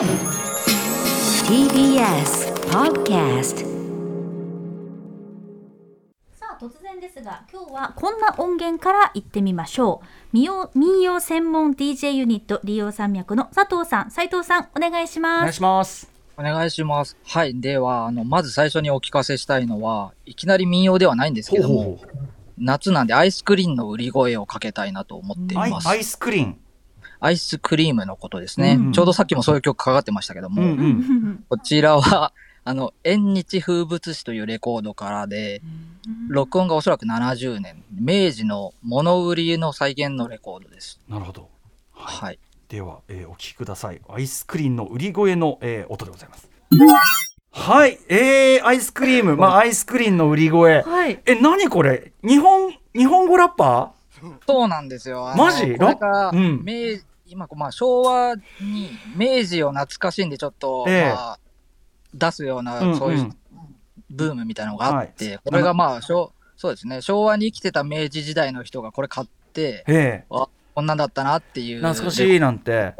[0.00, 0.08] TBS
[2.70, 3.58] Podcast
[6.32, 16.10] さあ突然ですが今日はこんな音源から行ってみましょう民謡民謡専門 DJ ユニット利用山脈の佐藤さん斉藤さんお願いしお願いますします。
[16.38, 17.18] お願いします。
[17.26, 17.60] はい。
[17.60, 21.98] では、あの、まず最初にお聞かせしたいのは、いきなり民謡ではないんですけども、
[22.56, 25.86] 夏なんでアイスクリーンの売り声をかけたいなと思っています。
[25.86, 26.58] アイスクリーン。
[27.20, 31.44] アイスクリームのことですね、うんちょうどさっきもそういう曲かかってましたけども、うんうん。
[31.48, 32.32] こちらは、
[32.64, 35.62] あの、縁日風物詩というレコードからで、
[36.28, 41.00] 録音がおそらく70年、明治の物売りの再現のレコードです。
[41.08, 41.48] なるほど。
[41.92, 42.38] はい。
[42.68, 44.00] では、えーお聞きください。
[44.08, 46.48] アイスクリーンの売り声の、えー音でございます。
[47.52, 50.82] はい、えー、アイスクリーム、まあ、アイスクリーンの売り声。
[50.82, 52.12] はいえ、何これ？
[52.22, 53.92] 日本、日本語ラッパ
[54.46, 55.34] そうなんですよ。
[55.36, 55.76] マジ？
[55.76, 61.38] これが、うん明治今、まあ、昭和に明治を懐かしんでちょっと、ええまあ、
[62.12, 63.30] 出すような、うんうんそういう
[64.10, 71.78] ブームみたいなのがあって、はいこれがまあ、昭そうですね、昭和に生きてた明治時代の人がこれ買って、えあこんなんだったなっていう。
[71.78, 72.94] え懐かしいなんて。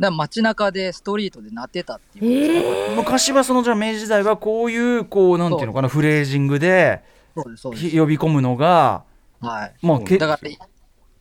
[0.00, 2.96] だ街中でストリートで鳴ってたっていう。
[2.96, 7.02] 昔はそのじゃあ明治時代はこういうこうなんていうのかなフレージングで
[7.34, 7.88] そうです、そうです。
[7.88, 9.04] ひ呼び込むのが
[9.40, 9.74] はい。
[9.82, 10.50] まあけだから、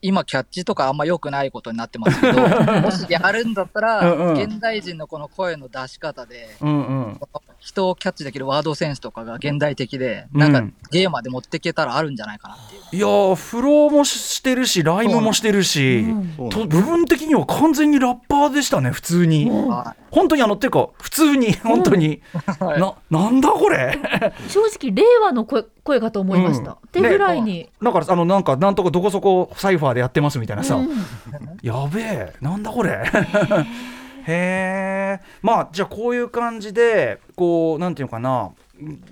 [0.01, 2.41] 今、キャッチとかあんま良くないことになってますけど、
[2.81, 7.21] もしやるんだったら、現代人のこの声の出し方で、うんうん
[7.61, 10.39] 人をキャッチできるワードセンスとかが現代的で、うん。
[10.39, 12.81] なんかゲーマーで持っていけたらあるんじゃないかなっていう。
[12.93, 16.05] いやーフローもしてるしライムもしてるし、
[16.49, 22.21] と部分的には完全にラッパーでしたね普通に、は本当にあのっていうか普通に本当に、
[22.59, 22.79] はい。
[22.81, 23.97] ななんだこれ？
[24.49, 26.77] 正直令和の声声かと思いました、うん。
[26.77, 30.89] ってぐらいに、だからあのなんかなんとかどこそこサイファーでやってますみたいなさ、うん。
[31.61, 33.03] やべえなんだこれ？
[34.27, 38.51] へえまあじゃあこういう感じでこうなんていうのかな。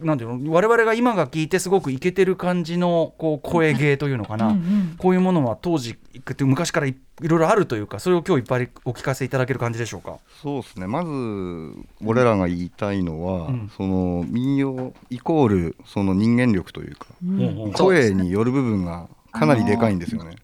[0.01, 4.95] なんていうの我々が今が聞いてすごくイケてる感じのこう声芸というのかな、うんうん。
[4.97, 5.95] こういうものは当時
[6.39, 10.17] 昔からいいろいろあるというかそれを今日いっぱいお聞かせいただける感じでしょうか？
[10.41, 10.87] そうですね。
[10.87, 11.11] まず
[12.03, 13.71] 俺らが言いたいのは、うん。
[13.77, 17.39] その民謡イコールその人間力というか、うん。
[17.39, 20.35] うん声による部分がかなりでかいんですよね。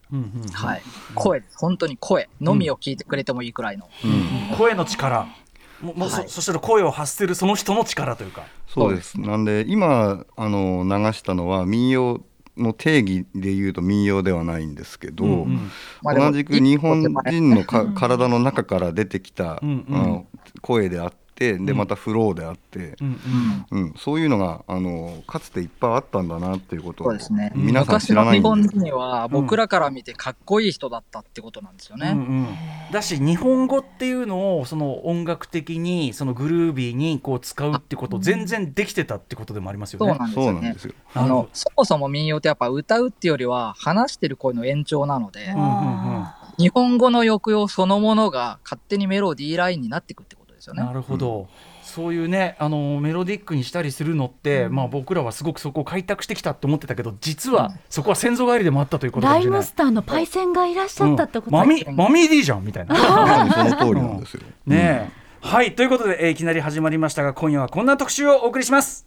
[0.52, 0.82] はい。
[1.14, 1.42] 声。
[1.56, 3.88] 本当に声のみを聞いてくれてもいいくらいの。
[4.04, 5.26] うん声の力
[5.80, 8.44] ももうそはいそしたら声を発せるその人の力というか。
[8.68, 12.20] そうですなんで今あの流したのは民謡
[12.56, 15.70] の定義で言うと民謡ではないんですけど、うんうん
[16.02, 20.26] 同じく日本人のか体の中から出てきた、うん
[20.62, 21.76] 声であってでうん。
[21.76, 23.82] またフローであって、うんうん。
[23.82, 27.52] うん、そういうのがあのかつていっぱいあったんだなっていうことをそうですね。
[27.54, 32.12] 皆さん知昔らないんの日本で人は僕らから見てかっこいい人だったってことなんですよね。
[32.12, 32.46] うんうん。
[32.90, 40.18] だし日本語っていうのをその音楽的にそのグルービーにこう使うってこと全然できてたってことでもありますよそうね。
[40.18, 40.42] なんですよ。
[40.42, 40.78] ねそうなんで。
[40.78, 40.94] すよ。
[41.14, 46.26] あのそもそも民謡ってやっぱ歌うっていうよりは話してる声の延長なので、うんうんうん。
[46.58, 50.35] 日本語の抑揚そのものが勝手にメロディーラインになっていくってこと
[50.66, 50.82] ですよね。
[50.82, 51.48] なるほど、
[51.82, 59.40] そういうねあのメロディックにしたりするのって、まあ、僕らはすごくそこを開拓してきたって思ってたけど実はそこは先祖返りでもあったということかラ。
[59.40, 61.52] イムスターのパイセンがいらっしゃったってことうん。
[61.52, 62.96] マミマミー D じゃんみたいな。
[63.52, 64.42] その通りなんですよ。
[64.66, 65.10] ねえ、
[65.40, 65.74] はい。
[65.74, 69.06] ということで、えーいきなり始まりましたが今夜はこんな特集をお送りします。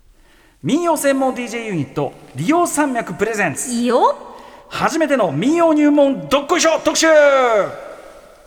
[0.63, 4.17] 民謡専門 DJ ユニット利用山脈プレゼンツいいよ。
[4.69, 7.07] 初めての民謡入門どっこいしょ特集。
[7.07, 7.13] よ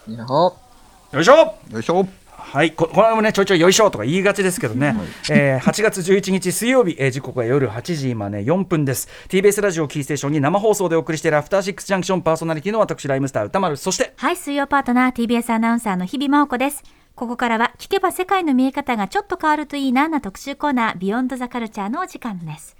[0.08, 1.54] いやいしょ。
[1.70, 2.21] よいしょ。
[2.52, 2.72] はい。
[2.72, 4.94] ここれもねちょいちょいよいしょとか言いがちですけどね、
[5.30, 9.08] えー8月11日水曜日、えー時刻は夜8時今ね4分です。
[9.28, 13.78] TBS ラジオキーステーションに生放送でお送りしているアフターシックスジャンクションパーソナリティの私ライムスター歌丸。
[13.78, 16.82] そしてはい水曜パートナー TBS アナウンサーの日々真央子です。
[17.14, 22.76] ここからは聞けば世界の見え方がちょっと変わるといいなな特集コーナービヨンドザカルチャーのお時間です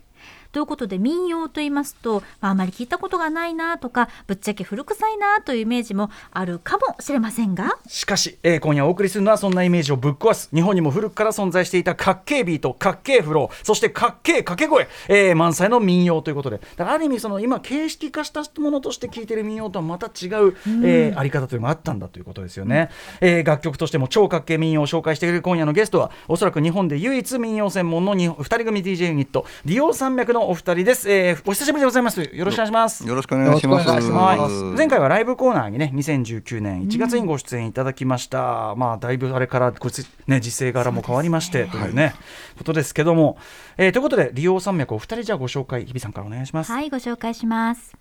[0.53, 7.79] ということで民謡と言いますと、まあ、あまり聞いたことがないなとかぶっちゃけ古臭いなというイメージもあるかもしれませんが。
[7.87, 16.59] しかし、えー今夜お送りするのはそんなイメージをぶっ壊す日本にも古くから存在していたかっけえビートかっけえフローそしてかっけえ掛け声、えー満載の民謡ということで。
[16.59, 22.91] だからある意味その今形式化したものとして聴いてる民謡とはまた違う、えーあり方というのがあったんだということですよね、
[23.21, 32.21] えー楽曲としても超かっけえ民謡を紹介してくれる今夜のゲストはおそらく日本で唯一民謡専門の2人組 DJ ユニット利用山脈のお二人です、えーお久しぶりでございます。
[32.21, 33.07] よろしくお願いします。
[33.07, 33.89] よろしくお願いします。
[33.89, 42.15] はい、前回はライブコーナーにね2019年1月にご出演いただきました、まあだいぶあれからこいつね時勢柄も変わりましてというね、
[42.59, 43.39] ことですけども、
[43.77, 47.97] えーということで利用山脈お二人じゃあご紹介日比さんからお願いします、はいご紹介します。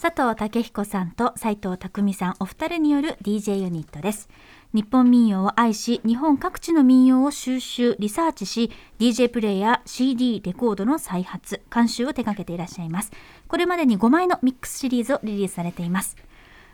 [0.00, 4.28] 佐藤武彦さんと斉藤匠さんお二人による DJ ユニットです
[4.76, 13.10] 日本民謡を愛し日本各地の民謡を収集リサーチし DJ プレイヤー CD レコードの再発監修を手掛けていらっしゃいます。
[13.48, 16.18] これまでに5枚のミックスシリーズをリリースされています。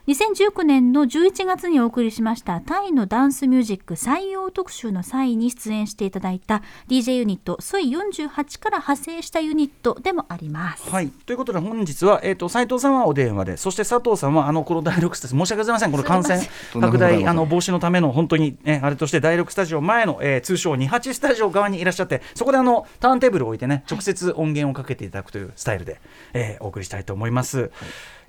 [0.08, 10.90] 2019年の11月にお送りしましたタイのダンスミュージック採用特集の際に出演していただいた DJ ユニットソイ48から派生したユニットでもあります。
[10.90, 16.40] はい、ということで本日は、えー、と斉藤さんはお電話でそして佐藤さんはあのこの第6スタジオ申し訳ございませんこの感染
[16.80, 26.00] 拡大あの防止のための本当に、ね、あれとして第6スタジオ前の、えー通称28スタジオ側にいらっしゃってそこであのターンテーブルを置いてね直接音源をかけていただくというスタイルで、
[26.32, 27.70] えーお送りしたいと思います。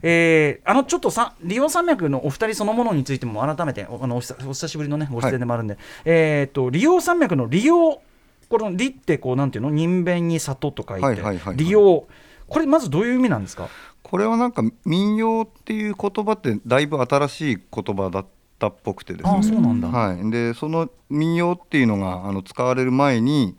[0.03, 8.01] えーあのちょっとさリオ山脈のお二人そのものについても改めておあのお久お久しぶりのねご出演でもあるんで、えー、とリオ山脈の利用
[8.50, 11.57] この「利」ってこうなんていうの人弁に里と書いて、はいはいはいはい。
[11.57, 12.05] 利用
[12.47, 13.69] これまずどういう意味なんですか？
[14.03, 18.25] これはなんか民謡っていう言葉ってだいぶ新しい言葉だっ
[18.59, 23.55] たっぽくてですああねそうなんだ、はい、でその民謡っていうのがあの使われる前に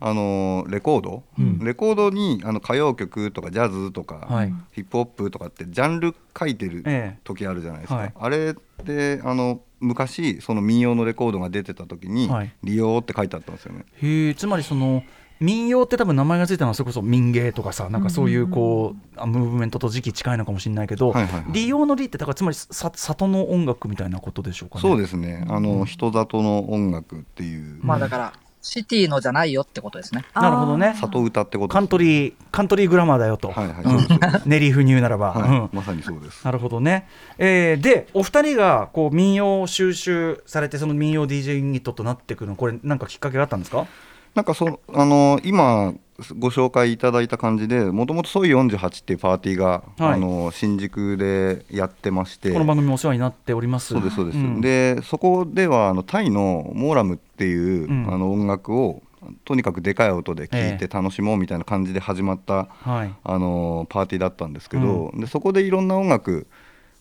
[0.00, 1.58] あのレコード、うん。
[1.58, 4.54] レコードにあの歌謡曲とかジャズとか、はい。
[4.72, 7.18] ヒップホップとかってジャンル書いてるええ。
[7.22, 8.12] 時あるじゃないですか、はい。
[8.18, 13.84] あれってあの昔その民謡のレコードが出てた時にはい「利用」って書いてあったんですよね。
[14.02, 15.02] へえつまりその
[15.40, 21.52] 民謡って多分名前がついたのはそれこそ民芸とかさなんかそういうこう、あムーブメントと時期近いのかもしれないけど、はいはいはい。
[21.52, 24.82] 利用の利ってだからつまりさ里の音楽みたいなことでしょうかね。
[24.82, 25.46] そうですね。
[25.48, 28.32] あの人里の音楽っていう、まあだから、
[28.62, 30.24] シティのじゃないよってことですね。
[30.34, 30.94] なるほどね。
[31.00, 33.84] 里歌ってことカントリーカントリーグラマーだよと、はいはい。
[33.84, 33.90] うん。
[33.90, 35.32] そうですそうでネリー風に言うならば。
[35.32, 35.48] はい。
[35.48, 35.70] うん。
[35.72, 36.44] まさにそうです。
[36.44, 37.08] なるほどね、
[37.38, 43.86] えーでお二人がこう民謡を収集されてその民謡 DJ ユニットとなっていくのこれなんかきっかけがあったんですか？
[44.34, 45.94] なんかそあの今
[46.38, 50.14] ご紹介いただいた感じでもともとソイ48っていうパーティーが、はい。
[50.14, 52.52] あの新宿でやってまして。
[52.52, 53.88] この番組もお世話になっております。
[53.88, 54.60] そうですそうです、ん。
[54.60, 58.12] でそこではあのタイのモーラムっていう、うん。
[58.12, 59.02] あの音楽を
[59.44, 63.14] とにかくでかい音で聴いえて楽しもうみたいな感じで始まった、はい。
[63.22, 66.46] あのパーティーだったんですけど、でそこでいろんな音楽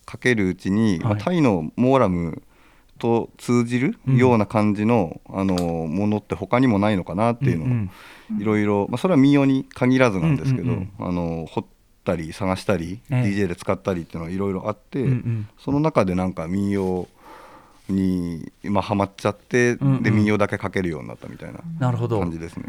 [0.05, 2.41] かけるうちに、まあはいタイのモーラム
[2.99, 7.91] と通じるような感じの,、あのものって他にもないのかなっていうのを、ん
[8.39, 11.65] いろいろ、まあ、それは民謡に限らずなんですけど、うんうんあの掘っ
[12.03, 13.21] たり探したり、ええ。
[13.23, 15.47] DJ で使ったりっていうのはいろいろあって、うんうん。
[15.57, 17.07] その中でなんか民謡
[17.89, 20.03] に今ハマっちゃって、うんうん。
[20.03, 22.19] で民謡だけかけるようになったみたいななるほど。
[22.19, 22.65] 感じですね。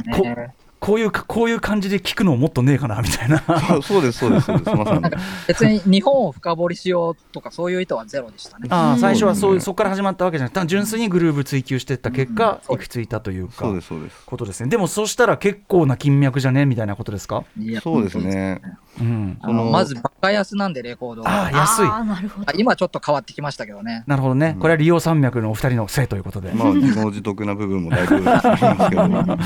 [0.80, 3.38] ここういうかこういう感じで聞くのもっとねえかなみたいな。
[3.70, 5.00] そ うそうですそうですそうですまさに。
[5.02, 8.66] なんか別に日本を深掘りしようとかそういう意図はゼロでしたね。
[8.70, 14.16] ああ最初はそういううんそこから始まったわけじゃなくて単純粋にグルーブ追求していった結果、うん行き着いたというかそうですそうです。
[14.24, 14.70] ことですね。
[14.70, 16.64] でもそしたら結構な金脈じゃね？
[16.64, 17.44] みたいなことですか、
[17.82, 18.62] そうですね。
[18.98, 21.30] うん、そのまずバカ安なんでレコードが。
[21.30, 21.86] ああ安い。
[21.86, 22.50] あーなるほど。
[22.50, 24.04] あ今ちょっと変わってきましたけどね。
[24.06, 29.38] なるほどね、これは利用山脈のお二人のせいということで、まあ自業自得な部分もだいぶありますけど、 は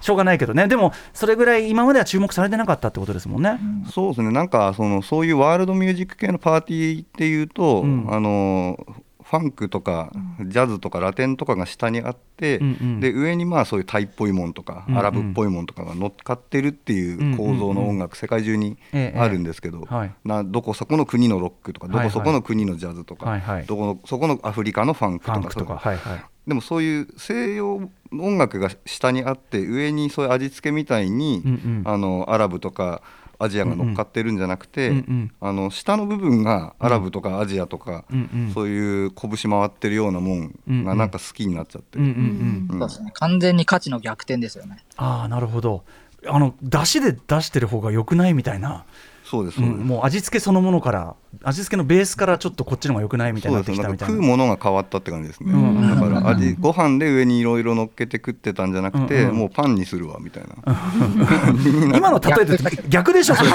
[0.00, 0.04] い。
[0.04, 0.68] しょうがないけどね。
[0.68, 3.58] でもそれぐらい今までは注目されてなかったってことですもんね、
[3.90, 4.30] そうですね。
[4.30, 8.06] なんかそのそういうワールドミュージック系のパーティーっていうと、うん。
[8.10, 8.78] あの
[9.28, 10.10] ファンクとか
[10.40, 13.00] ジャズとかラテンとかが下にあって、うんうん。
[13.00, 14.98] で上にまあそういうタイっぽいもんとか、うんうん。
[15.00, 20.14] アラブっぽいもんとかが乗っかってるっていう構造の音楽、世界中にええあるんですけど、はい。
[20.24, 23.66] などこそこの国のロックとかどこそこの国のジャズとか、はいはい。
[23.66, 30.28] どこのそこのアフリカのファンクとかとかはいはいでもそういう西洋音楽が下にあって上にそうい。
[30.30, 33.02] う味付けみたいに、うんうんあのアラブとか
[33.38, 35.32] アジアが乗っかってるんじゃなくて、うんうん。
[35.40, 40.54] あの下の部分がアラブとかアジアとか、うんうんそういう拳回ってるようなもん
[40.84, 42.68] がなんか好きになっちゃって、うんうんうん。
[42.72, 42.78] うん。
[42.80, 43.10] そうですね。
[43.14, 44.84] 完全に価値の逆転ですよね。
[44.96, 45.84] ああなるほど。
[46.26, 48.84] あの出汁で出してる方が良くないみたいな、
[49.28, 54.14] そうですそうんもう味付けそのものから味付けのベースからちょっとこっちの方が良くないみたいなってきたみたいな。
[54.14, 55.76] 食うものが変わったって感じですね、うん。
[55.76, 60.48] うんだから味ご飯で上にいろいろ乗っけて食ってたんじゃなくて、うんうんもうパンにするわみたいな、
[61.96, 62.58] 今の例えで
[62.88, 63.12] 逆。
[63.12, 63.50] でしょそれ。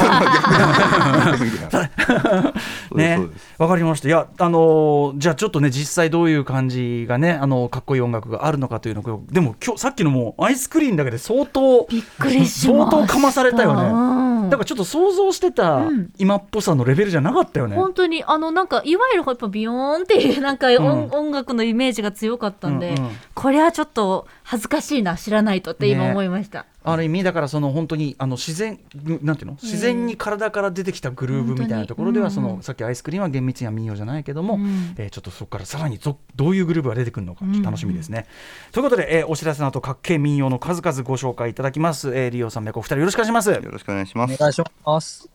[2.96, 3.20] ね。
[3.58, 4.08] わかりました。
[4.08, 12.92] いや、あのーじゃあちょっとね、実際どういう感じがね、あのかっこいい音楽があるのかというのを、でも今日さっきのもうアイスクリーンだけで相当びっくりしました。
[12.92, 14.33] 相当かまされたよね。
[14.44, 14.50] うん。
[14.50, 16.14] だからちょっと想像してたうん。
[16.18, 17.76] 今っぽさのレベルじゃなかったよね。
[17.76, 18.24] 本当に。
[18.24, 23.12] あのなんかいわゆるやっぱビヨーンっていうなんか音,、楽のイメージが強かったんで、うんうん。
[23.34, 28.80] これはちょっと恥ずかしいな知らないとって今ね思いました、ある意味だからその本当にあの自然
[29.22, 29.58] なんていうの？
[29.62, 38.28] 自然に体から出てきたグルーブみたいなところではそのさっきアイスクリーンは厳密には民謡じゃないけども、うんえーちょっとそこからさらにぞどういうグルーブが出てくるのかうん楽しみですね。
[38.72, 42.14] ということで、えーお知らせの後かっけえ民謡の数々ご紹介いただきます。
[42.16, 43.50] えー、リオさんお二人よろしくお願いします。
[43.52, 45.30] よろしくお願いしますお願いします。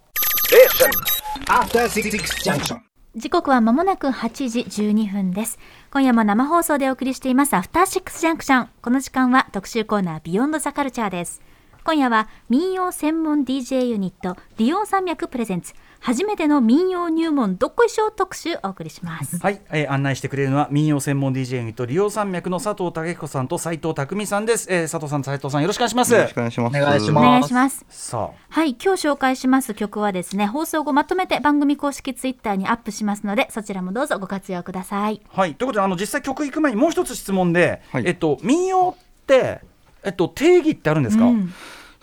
[1.47, 2.11] After Six
[2.45, 2.81] Junction.
[3.17, 5.59] 時刻は間もなく8時12分です。
[5.91, 8.69] 今夜も生放送でお送りしていますアフターシックスジャンクション。
[8.83, 11.41] この時間は特集コーナービヨンドザカルチャーです。
[11.85, 19.38] 今夜は民謡専門 DJ ユニットディオン山脈プレゼンツ初めての民謡入門どっこいしょ特集お送りします。
[19.38, 26.76] はい、えー案内してくれるのは民謡専門 DJ ユニット利用山脈の佐藤武彦さんと斉藤匠さんです、えー佐藤さん斉藤さんよろしくお願いしますよろしくお願いします。
[26.76, 27.85] お願いしおます願いします。
[27.88, 35.21] さはい、今日紹介します曲はですね、放送後まとめて番組公式ツイッターにアップしますので、そちらもどうぞご活用ください。
[35.35, 39.61] あはいということであの実際曲行く前にもう一つ質問で、はいえっと民謡って
[40.05, 41.52] えっと定義ってあるんですか、うん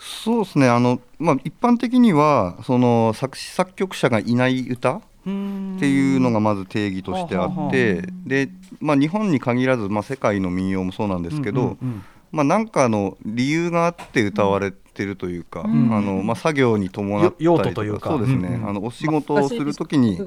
[0.06, 0.68] そうですね。
[0.68, 8.48] あのまあ一般的にはその作詞作曲者がいない歌っていうのがまず定義としてあって、で
[8.80, 12.04] まあ日本に限らずまあ世界の民謡もそうなんですけど、うんうんうん。
[12.30, 18.10] まあなんかの理由があって歌われてるというか、うんあのまあ作業に伴ったりよ用途というか。
[18.10, 18.48] そうですね。
[18.48, 20.20] うんうんあのお仕事をするときに、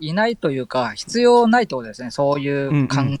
[0.00, 2.10] いないというか、必要ないってことですね。
[2.10, 3.18] そういう感,、うんう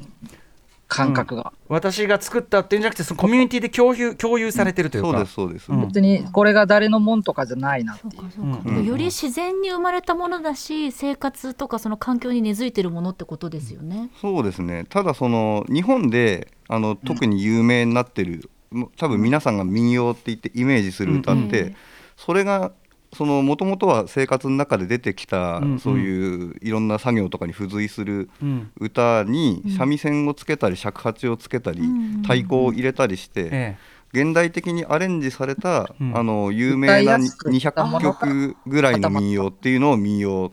[0.94, 1.52] 感覚が。
[1.68, 5.72] 私が作ったっていうんじゃなくてそのコミュニティで共有共有されてるというか、そうですそうです。
[5.72, 5.86] うん。
[5.86, 8.12] 別にこれが誰のもんとかじゃないなっていう。
[8.12, 8.84] そうかそうか、うんうん。
[8.84, 14.10] より自然に生まれたものだし生活とかその環境に根付いてるものってことですよね。
[14.20, 14.86] そうですね。
[14.88, 21.76] ただその日本であの特に有名になってる、も多分皆さんが民謡って言ってイメージする歌って、うん。
[22.16, 22.72] それが
[23.14, 25.78] そのもともとは生活の中で出てきた、うんうん。
[25.78, 28.70] そういういろんな作業とかに付随するうん。
[28.80, 32.22] 歌に三味線をつけたり尺八をつけたり、うん。
[32.22, 33.76] 太鼓を入れたりして、え
[34.14, 36.16] 現代的にアレンジされた、うん。
[36.16, 40.52] あの有名な歌いやすくしたも200のが曲ぐらいの民謡っていうのを民謡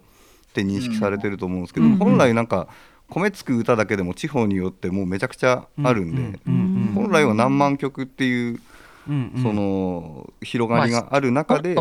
[0.50, 2.68] って認識されてると思うんですけど、うん本来なんか
[3.10, 8.60] 米つく歌だけでも地方によってもうめちゃくちゃあるんで、うんうん本来は何万曲っていう、
[9.08, 9.44] うんうん。
[9.44, 11.75] その広がりがある中で、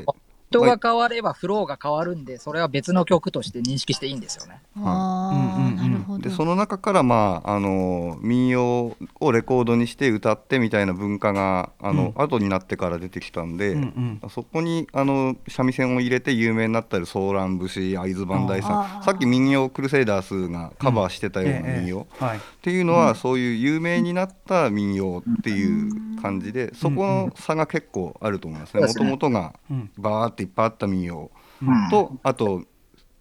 [0.50, 4.60] 人が変わればフローが変わるんで、それは別の曲として認識していいんですよね。
[4.76, 5.76] ああ、うんうんうん。
[5.92, 6.18] なるほど。
[6.20, 14.30] でその中から、まあ、あの民謡をレコードにして歌ってみたいな文化があの、後になってから出てきたんで、うんうん。
[14.30, 19.00] そこにあの三味線を入れて有名になったりソーラン節会津磐梯あさー。
[19.00, 22.38] んさっき民謡クルセイダースがカバーしてたような民謡、ええはい。
[22.38, 28.86] っていうのは、そういう有名になった民謡っていう感じで、そこの差が結構あると思いますね。
[28.86, 29.90] もともとがうん。
[29.98, 31.30] バーっていっぱいあった民謡。
[31.62, 31.90] うん。
[31.90, 32.64] と、あと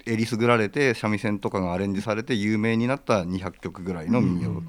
[0.05, 4.61] えりすぐられて三味線とかがアレンジされて有名になった200曲ぐらいの民謡。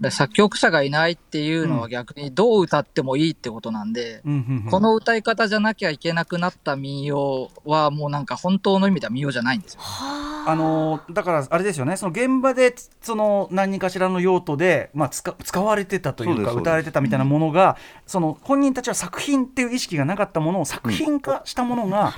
[0.00, 4.22] で作曲者がいないっていうのは逆にどう歌ってもいいってことなんで、
[4.70, 9.80] この歌い方じゃなきゃいけなくなった民謡はもうなんか本当の意味では民謡じゃないんですよ。
[9.82, 11.96] あのーだからあれですよね。
[11.96, 17.76] その現場でその何かしらの用途で、まあ、使使われてたというか歌われてたみたいなものが
[18.06, 22.14] その本人たちは作品っていう意識がなかったものを作品化したものが、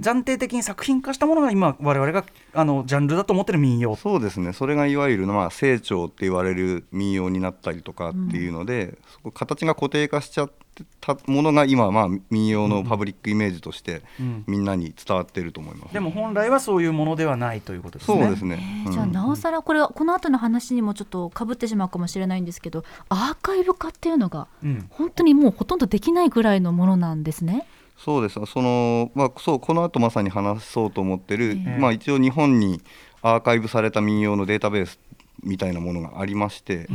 [0.00, 2.24] 暫定的に作品化したものが今我々が
[2.54, 3.96] あのジャンルだと思ってる民謡。
[3.96, 4.52] そうですね。
[4.52, 10.59] それがいわゆる、まあ、成長って言われる民謡になったりとかっていうので、そこ形が固定化しちゃって
[11.00, 14.44] たものが今、まあ、民謡のパブリックイメージとしてうん。
[14.46, 15.92] みんなに伝わってると思います。
[15.92, 18.22] でも本来はそういうものではないということですね。
[18.22, 24.86] そうですね、うんじゃあなおさらこれはこの後の話にもちょっとかぶってしまうかもしれないんですけどアーカイブ化っていうのがうん。
[24.90, 27.66] 本当にもうほとんどできないぐらいのものなんですね。
[27.98, 28.40] そうです。
[28.46, 31.78] その、まあ、そうこの後まさに話そうと思ってる、ええ。
[31.78, 32.80] まあ、一応日本に
[33.22, 34.98] アーカイブされた民謡のデータベース
[35.42, 36.88] みたいなものがありまして、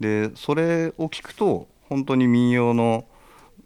[0.00, 3.04] でそれを聞くと本当に民謡の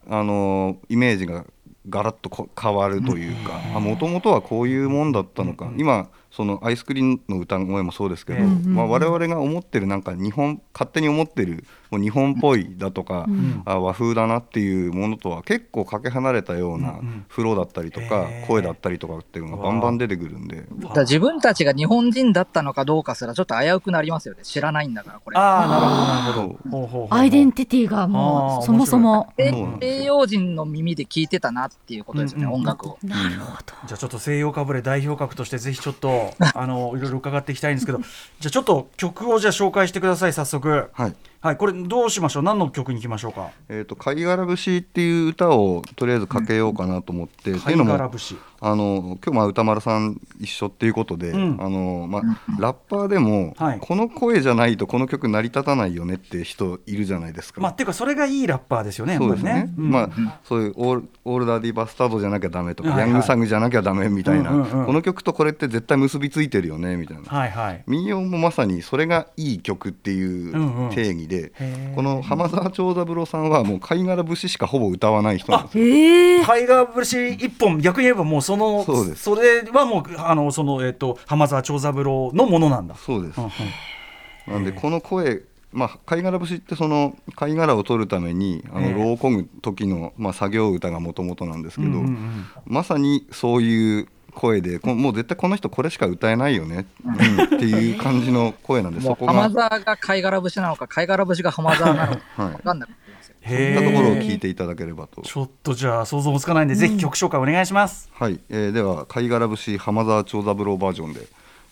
[0.09, 1.45] あのイメージが
[1.89, 20.65] ガラッとこ変わるというかもともとはこういうもんだったのか、今そのアイスクリームの歌声もそうですけど、ええまあ、我々が思ってるなんか日本勝手に思ってるもう日本っぽいだとか、うんあ和風だなっていうものとは結構かけ離れたような風呂だったりとか、声だったりとかっていうのがバンバン出てくるんで。
[21.01, 24.41] 自分たちが日本人だったのかどうかすらちょっと危うくなりますよね。
[24.43, 25.39] 知らないんだから、これ。
[25.39, 27.15] ああなるほどなるほど。
[27.15, 29.33] アイデンティティがもうそもそも。
[29.37, 32.99] 西洋人の耳で聞いてたなっていうことですよね、うんうん音楽を。
[33.03, 33.75] なるほど。
[33.87, 42.43] じゃあちょっと西洋かぶれ代表格としてぜひちょっと あのいろいろ伺っていきたいんですけどじゃあちょっと曲をじゃあ紹介してください早速はいはいこれどうしましょう？
[42.43, 43.51] 何の曲に行きましょうか？
[43.69, 51.56] えー、と貝殻節っていう歌をとりあえずかけようかなと思って、う貝のも殻節あの今日まあ歌丸さん一緒っていうことで、うん。
[51.61, 52.23] あのまあ、
[52.59, 53.78] ラッパーでも、はい。
[53.78, 57.61] この声じゃないとこの曲成り立たないよねって人いるじゃないですか。
[57.61, 59.90] まあっていうかそれがいいラッパーですよねそうですね、うん。
[59.90, 63.11] まあ、そういうオールオールダーディバスタードじゃなきゃダメとか、はいはい。
[63.11, 64.87] ヤングサグじゃなきゃダメみたいな、うんうんうん。
[64.87, 67.85] この曲とこれって絶対結びついてるよねみたいな、はいはい。
[67.87, 70.88] 民謡もまさにそれがいい曲っていうんうん。
[70.88, 71.94] う定義でへー。
[71.94, 75.85] この浜沢長三郎さんはもう貝殻節しかほぼ歌わない人なんですよ。
[75.85, 79.31] ええ貝殻節一本逆に言えばもうそのそうです。
[79.31, 82.95] れはもうあのそのえっ、と浜沢長三郎のものなんだ。
[82.97, 83.41] そうです。
[83.41, 84.53] うんうん。
[84.53, 85.43] なんでこの声
[85.73, 88.93] まあ、貝殻節ってその貝殻を取るためにあのええ。
[88.93, 92.47] 炉を漕ぐ時の、まあ、作業歌がもともとなんですけど、うんうんうん。
[92.65, 99.33] まさにそういう声でこもう絶対この人これしか歌えないよね、うんっていう感じの声なんで もそうこが。
[99.33, 102.53] 浜沢が貝殻節なのか、貝殻節が浜沢なのかはい。
[102.53, 103.04] 分かんなくなりますよ。
[103.47, 105.23] そういへったところをー聞いていただければと。
[105.23, 108.11] ちょっとじゃあ想像もつかないんで、ぜひ曲紹介お願いします。
[108.13, 111.21] はい、えーでは貝殻節浜沢長三郎バージョンで、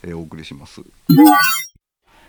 [0.02, 0.82] えーお送りします。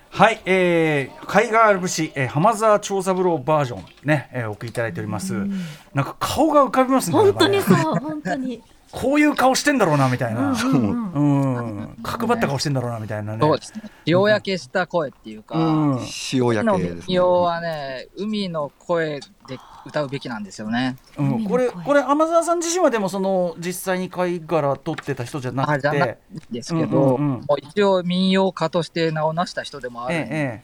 [0.10, 5.34] はい、えー、貝殻節、えー、浜沢長三郎バージョンね、えー、お送りいただいております。
[5.34, 7.18] なんか顔が浮かびますね。
[7.18, 8.62] 本当にそう本当に
[8.94, 10.56] こういう顔してんだろうなみたいな。
[10.56, 13.40] そううん、角張った顔してんだろうなみたいなね。
[13.42, 13.82] そうですね。
[14.06, 16.00] 塩焼けした声っていうか、うん。
[16.32, 17.04] 塩焼のけですね。
[17.08, 19.58] 民謡はね、海の声で
[19.88, 20.96] 歌うべきなんですよね。
[21.18, 26.20] うん、これこれ天沢さん自身はでもその実際に貝殻取ってた人じゃなくあじゃなて
[26.52, 30.62] い、ですけど、うんうんうんもう一応民謡家として名を成した人でもあるええ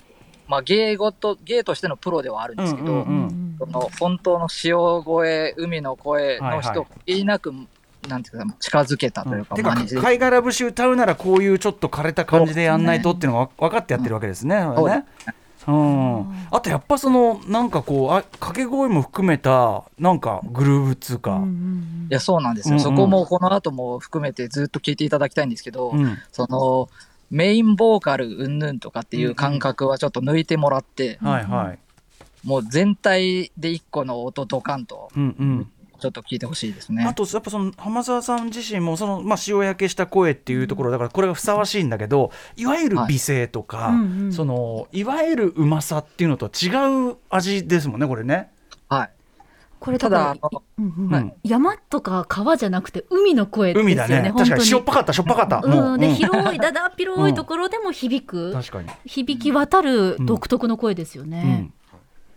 [0.48, 7.53] まあ芸事、芸としてのプロではあるんですけど、うんうんうんその本当の潮声、海の声の人をはいはい限りなく、
[8.09, 10.01] なんていうか、近づけたというか、てか真似して。
[10.01, 14.59] 貝殻節歌うならこういうちょっと枯れた感じでやんないとっていうのが分かってやってるわけですね。
[14.61, 15.05] そうこれね。
[15.67, 21.43] うん、あとやっぱそのなんかこうあ掛け声も含めたなんかグルーヴっつうか、
[22.09, 22.75] いや、そうなんですよ。
[22.75, 22.83] うんうん。
[22.83, 26.89] そこもこの後も含めてずっと聞いていただきたいんですけど、うんその、
[27.29, 37.05] メインボーカルうんぬんとかっていう感覚はちょっと抜いてもらって、はいはい、もう全体で一個の音ドカンと、うんうん、ちょっと聞いてほしいですね。
[37.05, 44.33] あとやっぱその浜沢さん自身もその、まあ、塩焼けした声っていうところだからこれがふさわしいんだけどいわゆる美声とか、うんうん。
[44.33, 48.49] そのいわゆるうまさっていうのとは違う味ですもんねこれね。
[48.87, 49.09] はい。
[49.79, 50.35] これただ、
[50.77, 51.13] うんうん。
[51.13, 54.33] うん山とか川じゃなくて海の声ですよね海だね。
[54.35, 55.65] 確かにしょっぱかったしょっぱかった。
[55.65, 56.15] もうん、でうん。
[56.15, 58.89] 広いだだっ広いところでも響く、確かに。
[59.05, 61.73] 響き渡る独特の声ですようねん。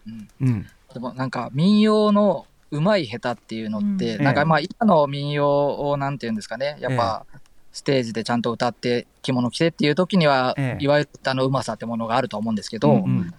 [0.06, 0.28] うん。
[0.40, 0.66] うん。
[0.92, 4.24] でもなんか民謡のうまい下手っていうのって、うん。
[4.24, 7.24] なんかまあ今の民謡をなんていうんですかね、やっぱ
[7.70, 10.84] ステージでちゃんと歌って着物着てっていう時には、ええ。
[10.84, 13.34] いわゆる歌のうまさってものがあると思うんですけど、うんうん。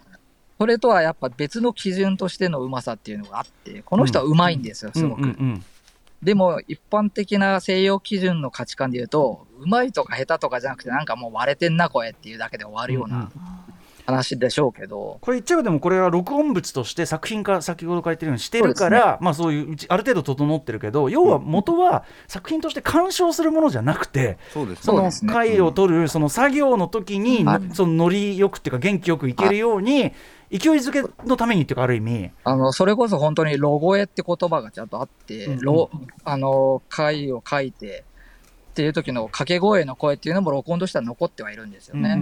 [0.58, 5.22] それとはやっぱ別の基準としてのうまさっていうのがあって、この人はうまいんですよ、すごく。
[5.22, 5.64] うんうん
[6.22, 13.30] でも一般的な西洋基準の価値観で言うと、うまいとか下手とかじゃなくて、なんかもう割れてんな声っていうだけで終わるような
[14.06, 25.32] 話でしょうけど、これ言っちゃえばでもこれは録音物として作品化先ほど書いてるようにしてるからまあそういうある程度整ってるけど要は元は作品として鑑賞するものじゃなくてそうですそのそうですね。
[25.32, 30.12] 回を取るその作業の時にはいそのノリよくっていうか元気よくいけるように
[30.50, 32.30] 勢いづけのためにっていうかある意味。
[32.44, 35.60] あの、それこそ本当にロゴエって言葉がちゃんとあって、うんうん。
[35.60, 35.90] ロ
[36.24, 38.04] あの、回を書いて
[38.74, 42.18] っていう時の掛け声の声っていうのも録音としては残ってはいるんですよね。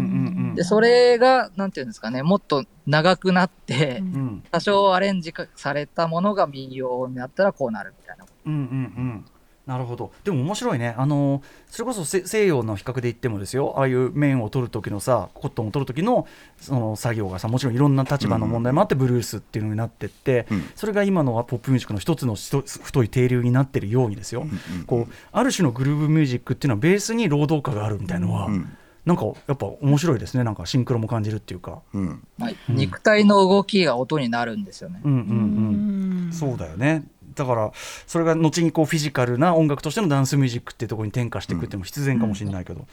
[0.54, 4.02] で、それが、なんていうんですかね、もっと長くなって、
[4.50, 8.26] 多少アレンジかされたものが民謡になったらこうなるみたいな。
[8.44, 9.24] うんうんうん
[9.66, 10.11] なるほど。
[10.25, 10.94] でも面白いね。
[10.98, 13.75] あのそれこそせ西洋の比較で言ってもですよ。
[13.77, 16.27] ああいう面を取る時のさコットンを取る時の
[16.59, 20.64] その作業がさもちろんいろんな立場の問題もあってブルースっていうのになってって、うん。
[20.75, 30.44] それが今のポップミュージックの一つの太い定流になってるようにですよ、うんこうある種のグルーブミュージックっていうのはベースに労働家があるみたいのは、うんなんかやっぱ面白いですね。
[30.44, 31.83] なんかシンクロも感じるっていうか。
[31.92, 32.25] うん。
[32.38, 35.01] まあうん肉体の動きが音になるんですよね。
[35.03, 36.27] うんうんうん。
[36.27, 36.33] うん。
[36.33, 37.72] そうだよねだから
[38.06, 42.86] それが後にこうフィジカルな音楽としてのダンスミュージックっていうところに転化していくっていうのも必然かもしれないけど、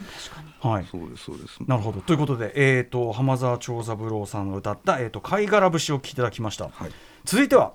[0.61, 0.85] はい。
[0.89, 1.59] そうですそうです。
[1.67, 2.01] なるほど。
[2.01, 6.91] ということで、えー、と浜沢長三郎さんが歌った「えー、と貝殻節」を聴いていただきました、はい。
[7.25, 7.73] 続いては。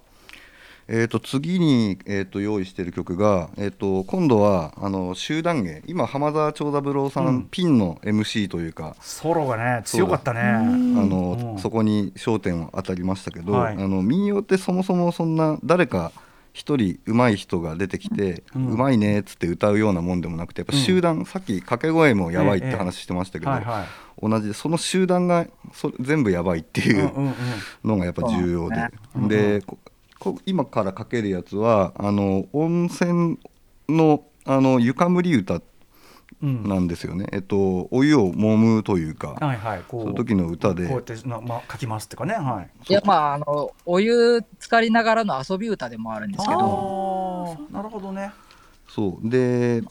[0.86, 5.82] えー、と次に、えー、と用意している曲が、えー、と今度はあの集団芸。
[5.86, 7.48] 今浜沢長三郎さん、うん。
[7.50, 8.96] ピンの MC というか。
[9.00, 10.40] ソロがね強かったね。
[10.40, 11.58] あの、うん。
[11.58, 13.74] そこに焦点を当たりましたけど、はい。
[13.74, 16.12] あの民謡ってそもそもそんな誰か
[16.54, 23.52] 一人上手い人が出てきて、ううんまいねっつって歌うようなもんでもなくてやっぱ集団、さっき掛け声もやばいって話してましたけど、
[24.22, 27.12] 同じでその集団がそ全部やばいっていう
[27.82, 28.76] のがやっぱ重要で、
[29.16, 29.62] うんで
[30.46, 33.38] 今からかけるやつはあの温泉
[33.90, 35.62] のあの床むり歌うん
[36.40, 39.82] なんですよね、えっとお湯を揉むというか、はいはい。
[39.88, 40.86] こうその時の歌で。
[40.86, 42.34] こうやってな、まあ、書きますっていうかね。
[42.34, 42.70] はい。
[42.88, 48.32] いや、まあ、あの、お湯浸かりながらの遊び歌でもあるんですけど、なるほどね。
[48.88, 49.28] そう。
[49.28, 49.82] で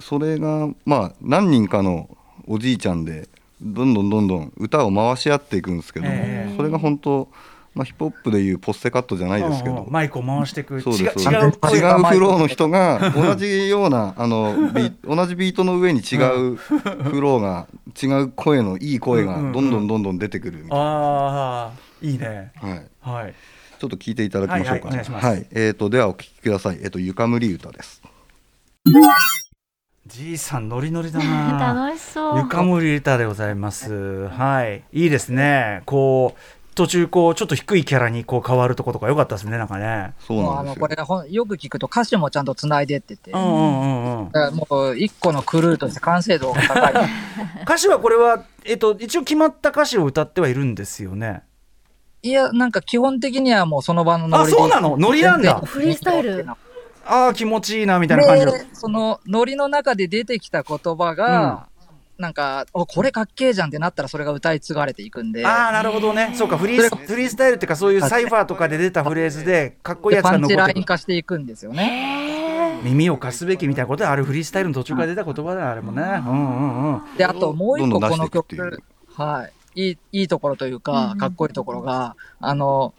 [0.00, 2.08] それがまあ何人かの
[2.46, 3.28] おじいちゃんで
[3.60, 6.56] どんどんどんどん歌を回し合っていくんですけども、ええ。
[6.56, 7.28] それが本当、
[7.74, 10.80] まあ、ヒップホップでいうポステカットじゃないですけど、うんうんマイクを回していく。
[10.80, 11.58] そうです違そうです。
[11.74, 11.76] う。
[11.76, 17.66] 違うフローの人が同じようなあのビ 同じビートの上に違うフローが
[18.00, 19.52] 違う声のいい声がうんうんうん。
[19.52, 22.52] どんどんどんどん出てくるみたいああいいね。
[22.62, 23.34] な、はい、はい。
[23.78, 24.76] ちょっと聞いていただきましょうかね。
[24.76, 25.46] はいはいお願いします。
[25.50, 26.78] えー、とではお聞きください。
[26.82, 28.02] えっ、とゆかむり歌です。
[30.06, 31.74] じいさんノリノリだな。
[31.86, 32.38] 楽しそう。
[32.38, 34.28] ゆかむり歌でございます。
[34.28, 34.82] はい。
[34.92, 35.82] いいですね。
[35.86, 40.14] こう途中こうちょっと低いキャラにこう変わるとことか良かったですねなんかね。
[40.26, 40.80] そうなんですよ。
[40.80, 43.16] これほんよく聞くと歌詞もちゃんと繋いでって。
[43.16, 44.32] て、うんうんうんうん。
[44.32, 46.94] だからもう一個のクルーとして完成度が高い。
[47.64, 51.42] 歌詞はこれはえっと一応決まった歌詞を歌ってはいるんですよね。
[52.22, 54.56] いや、なんか基本的にはもうその場のノリで。
[54.56, 54.96] あそうなの？
[54.96, 55.60] ノリなんだ。
[55.60, 56.46] フリースタイル。
[57.04, 61.66] ああ気持ちいいなみたいな感じので、そのノリの中で出てきた言葉が、
[62.22, 66.32] なんか、お、これかっけえじゃんってなったらそれが歌い継がれていくんで、ああなるほどね。
[66.34, 72.80] そうかフリースフリースタイルっていうかそういうサイファーとかで出たフレーズでかっこいいやつが残ってくるライン化していくんですよね。
[72.84, 76.30] 耳を貸すべきみたいなことであるフリースタイルの途中から出た言葉だよあれもねうん。
[76.30, 78.82] うんうんで、あともう一個この曲、
[79.14, 82.94] はい、いい、いいところというか、かっこいいところが、あの、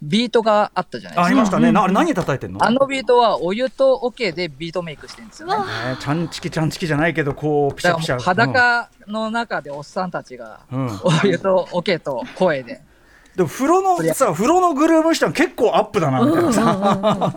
[0.00, 1.26] ビートがあったじゃないですか。
[1.26, 1.72] ありましたね。
[1.72, 2.64] なあれ何叩いてんの？
[2.64, 5.48] あのビートはお湯とオケでビートメイクしてるんですよ。
[5.48, 5.56] ね。
[5.56, 5.64] ね
[6.00, 12.22] ちゃんちきちゃんちきじゃないけどこうピシャピシャ裸の中でおっさんたちが、うん、うんお湯とオケと。
[12.36, 12.80] 声で、
[13.34, 16.52] でも風呂のさ風呂のグルーヴしたら結構アップだなみたいな。
[16.52, 17.34] さ、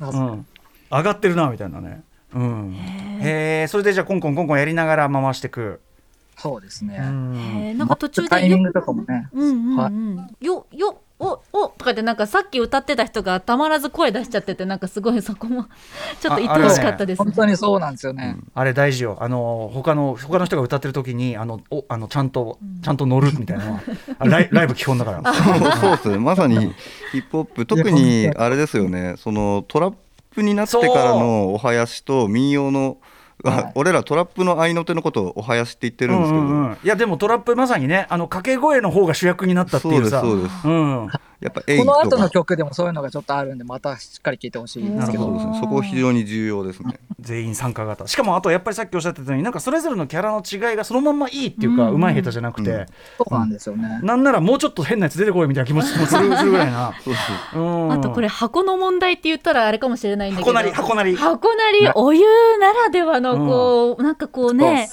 [0.00, 0.06] う。
[0.06, 0.46] ん、
[0.90, 2.02] 上がってるなみたいなね。
[2.34, 2.74] うん。
[3.20, 5.80] へえそれでじゃあコンコンコンコンやりながら回していく、
[6.36, 6.98] そうですね。
[7.76, 9.28] なんか途中でよタイミングとかもね。
[9.32, 10.36] うんうんはうん。
[10.40, 15.66] よよおおとか言ってなんかさっき歌ってた人がたまらず声出しちゃっててなんかすごいそこも
[16.20, 17.24] ちょっと愛おしかったですね。
[17.24, 18.38] 本当にそうなんですよね。
[18.54, 19.18] あれ大事よ。
[19.20, 23.66] あの他の他の人が歌ってる時にあのおあのちゃんとちゃんと乗るみたいな。
[23.66, 23.80] のは
[24.18, 25.34] あライ ライブ基本だから。
[25.34, 26.18] そうそうですね。
[26.18, 26.72] まさに
[27.12, 28.30] ヒップホップ特に。
[28.34, 29.14] あれですよね。
[29.18, 29.94] そのトラッ
[30.30, 32.96] プになってからのお囃子と民謡の
[33.44, 36.78] あ俺らトラップの合いの手のことをお囃子って言ってるんですけど、うんうんうん。
[36.82, 40.20] いやでもトラップまさにねあの掛け声の方が主役になったっていうさ。
[40.20, 40.68] そうです。
[40.68, 41.08] うん
[41.40, 45.30] やっぱこの後の曲でもそういうのがちょっとあるんで、またしっかり聴いてほしいんですけど。
[45.30, 47.00] ねそこ非常に重要ですね。
[47.18, 48.06] 全員参加型。
[48.06, 52.86] しかもあとやっぱりさっきおっしゃってたようになんかそれぞれのキャラの違いがそのまんまいいっていうか、うまい下手じゃなくて、うん。
[53.18, 54.00] そうなんですよね。
[54.02, 57.14] なんならもうちょっと変なやつ出てこいみたいな気持ちもする ぐらいな、そう
[57.52, 57.86] そうう。
[57.88, 57.92] ん。
[57.92, 60.72] あとこれ箱の問題って言ったらあれかもしれないんだけど箱なり。
[60.72, 61.16] 箱なり。
[61.16, 61.90] 箱なり。
[61.94, 62.20] お湯
[62.58, 64.90] ならではのこう、なんかこうね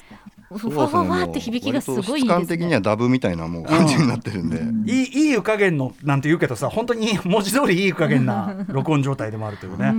[0.49, 2.75] ふそうわふわですねわって響きがすごいです的にね。
[2.75, 9.93] はダブみたいなもう感じになってるんで、いいいい湯加減のなんて言うけどさ本当に文字通りいい湯加減な録音状態でもあるというね。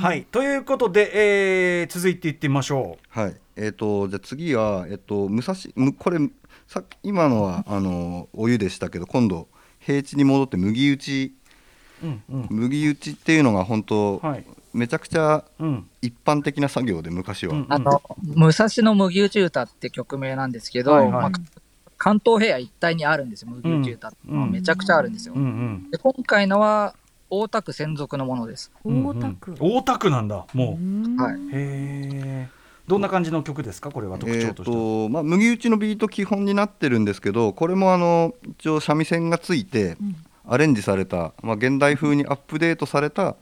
[0.00, 0.24] はい。
[0.24, 3.36] ということで、えー続いていってみましょはい。
[3.56, 6.18] えっ、とじゃあ次はえっ、と武蔵むこれ
[6.66, 11.34] さ今のはあのお湯でしたけど今度平地に戻って麦打ち。
[12.02, 12.06] う。
[12.06, 12.46] うんうん。
[12.50, 14.44] 麦打ちっていうのが本当、はい
[14.74, 21.30] めちゃくちゃうん一般的な作業で昔は、うんあの、武蔵野麦打ち歌って曲名なんですけど、はいはいまあ
[21.96, 25.34] 関東平野一帯にあるんですよ、麦打ち歌って、うんうんめちゃくちゃあるんですよ。
[25.34, 26.94] うんうんで今回のは
[27.30, 28.70] 大田区専属のものです。
[28.84, 29.54] 大田区。
[29.58, 31.22] 大田区なんだもう。
[31.22, 31.34] はい。
[31.36, 32.48] へえ。
[32.86, 34.76] どんな感じの曲ですかこれは特えー徴としては。
[34.76, 39.96] とまあ、麦打ちのビート基本になってるんですけどこれもあの一応三味線がついて
[40.46, 43.36] アレンジされた、まあ、現代風にアップデートされた、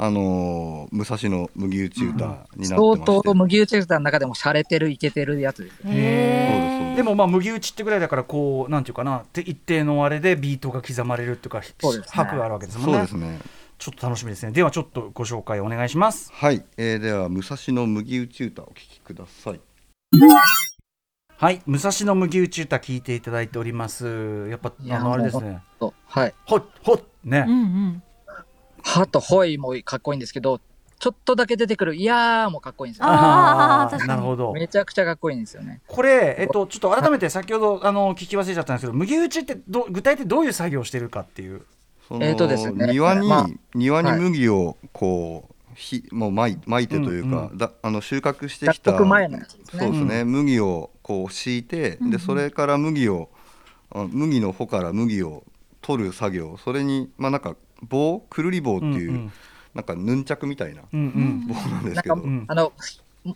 [0.00, 5.74] あのー武蔵野麦打ち歌になってまして、相当麦打ち歌の中でも洒落てる、イケてるやつです。
[5.86, 6.96] へー。
[6.96, 12.06] でもまあ麦打ちってぐらいだからこうなんていうかなて一定のあれでビートが刻まれるっていうかそうですね。
[12.10, 13.06] 拍があるわけですもんね。
[13.06, 13.40] そうですね。
[13.78, 14.52] ちょっと楽しみですね。
[14.52, 16.32] ではちょっとご紹介お願いします。
[16.32, 19.60] はい、えーでは武蔵野麦打ち歌をお聴きください。
[21.36, 21.62] はい。
[21.66, 24.48] 武蔵野麦打ち歌聞いていただいております。
[24.48, 25.60] やっぱあのあれですね。
[26.06, 26.34] はい。
[26.46, 28.02] ほっほっね、うんうん。
[28.88, 30.60] はとほいもかっこいいんですけど、
[30.98, 33.06] ちょっとだけ出てくる、いやーもかっこいいんですよ。
[33.06, 34.08] あー確かに。
[34.08, 34.52] なるほど。
[34.52, 35.82] めちゃくちゃかっこいいんですよね。
[35.86, 41.62] これ、えっと、ちょっと改めて先ほどあの聞き忘れちゃったんですけど麦打ちってど具体的にどういう作業をしてるかっていう。
[42.08, 44.20] そのえーとですね庭に、まあ庭にはい。
[44.20, 53.28] 麦をこうひもうまいまいてというか、うんだあの収穫してきたうですね、麦をこう敷いて、でそれから麦を
[53.90, 55.44] あ麦の穂から麦を
[55.80, 59.32] 取る作業それにまあなんか棒くるり棒っていう、うんうん。
[59.74, 62.72] なんかヌンチャクみたいな棒なんですけど、んあの、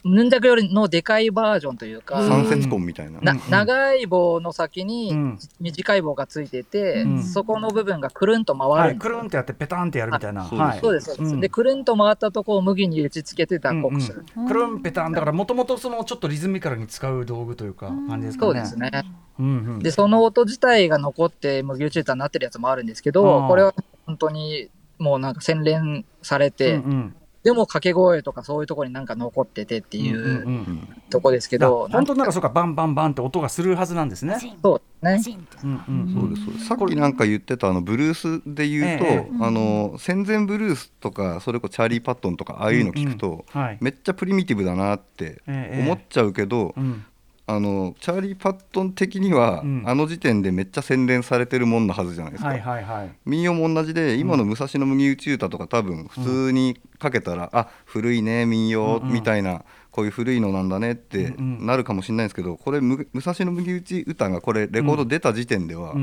[0.04, 3.20] ヌンジャクよりのでかいバージョンというか、三節棍みたいな。
[3.50, 5.38] 長い棒の先にうん。
[5.60, 7.22] 短い棒がついてて、うん。
[7.22, 8.94] そこの部分がくるんとはい、回る。
[8.94, 10.44] んですよくるんってやってペタンってやるみたいな。
[10.44, 10.58] そう。
[10.80, 14.24] そうです、そうでくるんと回ったとこを麦に打ちつけて脱穀する。
[14.46, 18.52] くるんぺたんだからもともとそのちょっとリズミカルに使う道具というか感じですかね。
[18.52, 18.90] そうですね。
[19.38, 19.78] うんうん。
[19.80, 23.74] で、その音自体が残って麦打ち歌になってるやつもあるんですけあどー、これは
[24.06, 24.68] 本当に
[24.98, 30.88] もうなんか洗練されて、うんうんでも掛け声とかそういうところになんか残っててっていうんうんううん。
[31.10, 34.38] とこですけだど、本当なんかそうかバンバンバンって音がするはずなんですね。
[34.62, 35.20] そうね。
[35.64, 36.66] うんうんそうですそうです。
[36.66, 43.60] さっきなんか言ってたあのブルースで言うと、ええあの戦前ブルースとかそれこそチャーリー・パットンとかああいうの聞くと、うん。
[43.60, 43.78] はい。
[43.80, 45.82] めっちゃプリミティブだなってええ。
[45.84, 47.04] 思っちゃうけど、うん
[47.54, 52.50] あのチャーリー・パットン的には、うんあの時点でめっちゃ洗練されてるもんなはずじゃないですか。
[52.50, 53.10] はいはいはい。
[53.24, 65.94] 民謡も同じで今の武蔵野麦打ち歌とか多分普通にかけたら、あ古いね民謡うんうんみたいな、こういう古いのなんだねってなるかもしれないんですけどこれむ武蔵野麦打ち歌がこれレコード出た時点では。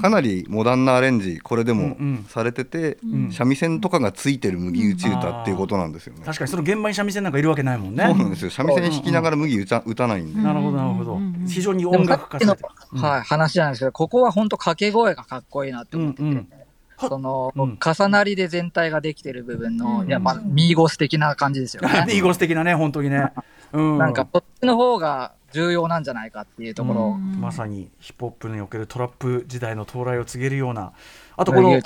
[0.00, 1.96] かなりモダンなアレンジこれでも
[2.28, 6.22] されてて、ん三味線とかがついてる麦打ち歌っていうことなんですよね。
[6.24, 8.04] 確かにその現場に三味線なんかいるわけないもんね。
[8.04, 11.18] そうなんですよ三味線弾きながら麦打た打たないんで、なるほどなるほど。
[11.46, 16.63] 非常にで音楽化されてる。、うんはい、話なんですけど、ここは本当掛け声がかっこいいなって思ってて、
[16.98, 17.78] その、うん。
[17.84, 20.08] 重なりで全体ができてる部分の、うん。
[20.08, 22.06] いや、まあ、ミーゴス的な感じですよね。
[22.10, 23.32] イーゴス的なね本当にね。
[23.72, 23.98] うん。
[23.98, 27.00] なんか、こっちの方が重要なんじゃないかっていうところ。
[27.10, 30.92] を、まさにヒップホップにおけるトラップ時代の到来を告げるような。
[31.36, 31.80] あとこの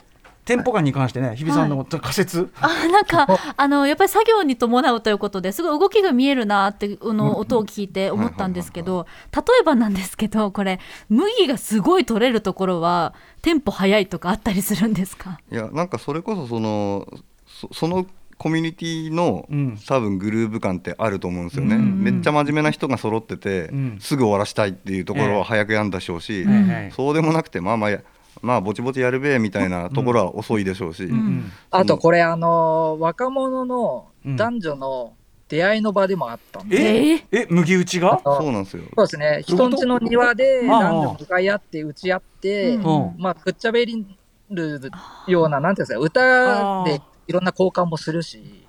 [0.52, 15.38] はいテンポ感に関してね日比さんの仮説、あなんか あのやっぱり作業に伴うということですごい動きが見えるなってあの音を聞いて思ったんですけど例えばなんですけどこれ麦がすごい取れるところはテンポ速いとかあったりするんですか？
[15.52, 17.06] いやなんかそれこそその
[17.46, 18.06] そその
[18.38, 19.78] コミュニティの、うん。
[19.86, 21.82] 多分グルーヴ感ってあると思うんですよね、うん。
[21.82, 23.98] うんめっちゃ真面目な人が揃ってて、うん。
[24.00, 26.92] すぐ終わらしたいっていうところええは早くやんだしょうし、はいはい。
[26.92, 27.98] そうでもなくてまあまあや
[28.42, 34.36] まあぼちぼちやるべみたいなところは遅いでしょうし、うんあとこれ、あの、若者のうん。
[34.36, 35.14] 男女の
[35.48, 37.14] 出会いの場でもあったんで、え？
[37.14, 37.26] え？
[37.30, 38.20] え麦打ちが？
[38.22, 38.82] そうなんですよ。
[38.96, 42.84] そうですね、人んちの庭で男女向かい合って打ち合って、うん。
[42.84, 43.14] うん。
[43.16, 44.06] まあ、くっちゃべり
[44.50, 44.80] る
[45.26, 48.66] ような、なんていうんですか、歌でいろんな交換もするし、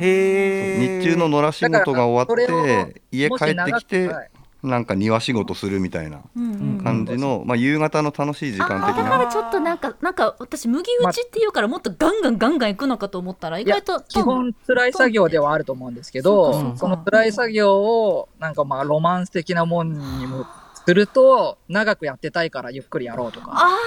[0.00, 1.00] へえ。
[1.02, 4.30] 日中の野良仕事が終わって家帰ってきてはい
[4.62, 20.46] なんか庭仕事するみたいなうんうん感じの、まあ、夕方の楽しい時間的なだからちょっとなんかなんか私麦打ちっていうからもっとガンガンガンガンいくのかと思ったら意外と基本辛い作業ではあると思うんですけど、その辛い作業をなんかまあロマンス的なもんにも
[20.86, 23.78] すると長くやってたいからゆっくりやろうとかあ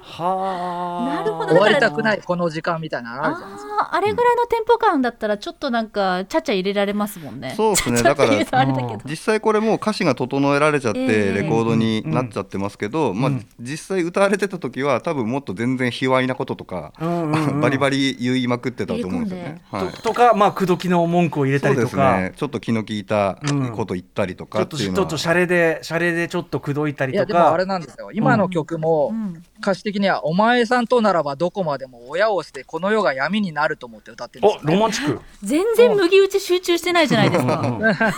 [0.00, 3.75] はあなるほど終わりたくないこの時間みたいなのああるじゃないですか。
[3.78, 7.54] あーあれぐらいのテンポ感だったらちょっとなんかちゃちゃ入れられますもんね。
[7.56, 8.02] そうですね。
[8.02, 9.00] だとあれだけど。
[9.04, 17.60] 実際これもう歌詞が整えられちゃってええレコードになっちゃってますけど、まあうん、実際歌われてた時は多分もっと全然卑猥なこととか、うんうんうん。
[17.62, 19.62] バリバリ言いまくってたと思うんですよね。
[19.70, 19.88] はい。
[19.88, 22.32] ととかまあ口説きの文句を入れたそうですりとか、ね。
[22.36, 23.38] ちょっと気の利いた
[23.74, 28.10] こと言ったりとかっていうのは、ょっとシャレでシャレでちょっと口説いたりいやとかでもあれなんですよ。
[28.12, 29.42] 今の曲もうん。
[29.60, 35.20] 歌詞的には「お前さんとならばどこまでも親を捨てこの世が闇になる」と思って歌ってるんですおよ、ロマンチック。
[35.42, 38.14] 全然麦打ち集中してないじゃないですか。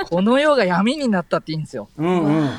[0.10, 1.88] この世が闇になったっていいんですよ。
[1.96, 2.50] うんうん。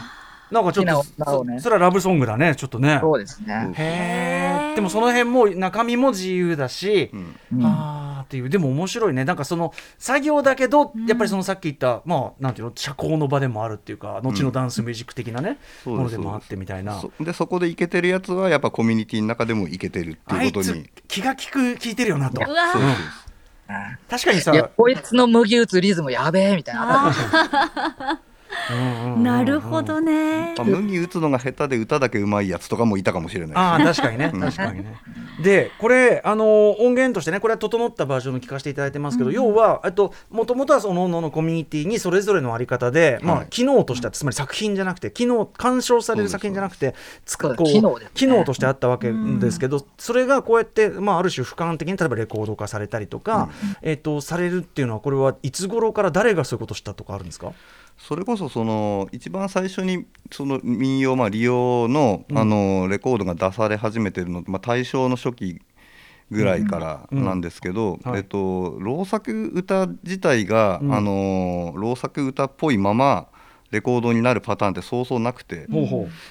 [0.52, 1.60] なんかちょっとね。
[1.60, 3.00] そそれはラブソングだねちょっとね。
[3.02, 3.74] そうですね。
[3.76, 7.36] へえでもその辺も中身も自由だし、うん。
[7.58, 8.49] うんあーっていう。
[8.49, 9.25] でも面白いね。
[9.25, 12.73] なんかその作業だけど、やっぱりそのさっき言ったまあなんていうの？
[12.75, 16.99] 社交の場でもあるっていうか後のダンスミュージック的なね、そうですものでもあってみたいな。
[16.99, 20.89] そでそこでイケてるやつはやっぱコミュニティの中でもイケてるってあいうことに。
[21.07, 22.41] 気が利く聞いてるよなと。
[22.41, 22.73] うわ
[24.10, 27.13] 確かにさいやこいつの麦打つリズムやべえみたいな
[29.17, 30.55] なるほどね。
[30.57, 34.31] まあ麦打つのが下手で歌だけ上手いやつとかもいたかもしれないああ確かにね。
[34.33, 34.41] うん。
[34.41, 34.95] 確かにね。
[35.41, 48.07] でこれあの音源としてねこれは整ったバージョンを聞かせていただいてますけど、要はえっともともとはそのののコミュニティにそれぞれのあり方で、まあはい機能としてはつまり作品じゃなくて機能鑑賞される作品じゃなくてつこう機能ね。
[48.13, 53.49] 機能としてあったわけですけど、それがこうやってまあある種俯瞰的に例えばレコード化されたりとか、
[53.81, 57.53] えっとされるっていうのはこれはいつ頃から誰がそういうことをしたとかあるんですか？
[57.97, 65.62] それこそその一番最初にその民謡、まあ、利用の,、あのレコードが出され始めてるの、まあ、大正の初期
[66.32, 68.19] ぐらいからなんですけど、はい。
[68.19, 70.93] えっと、老作歌自体が、うん。
[70.93, 73.27] あの老作歌っぽいまま
[73.71, 75.67] レコードになるパターンってそうそうなくて、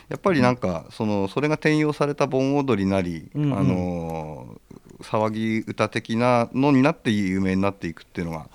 [0.09, 4.60] やっぱりなんかそのそれが転用された盆踊りなり、あの
[5.03, 8.49] 騒ぎ歌的なのになって有名になっていくっていうのが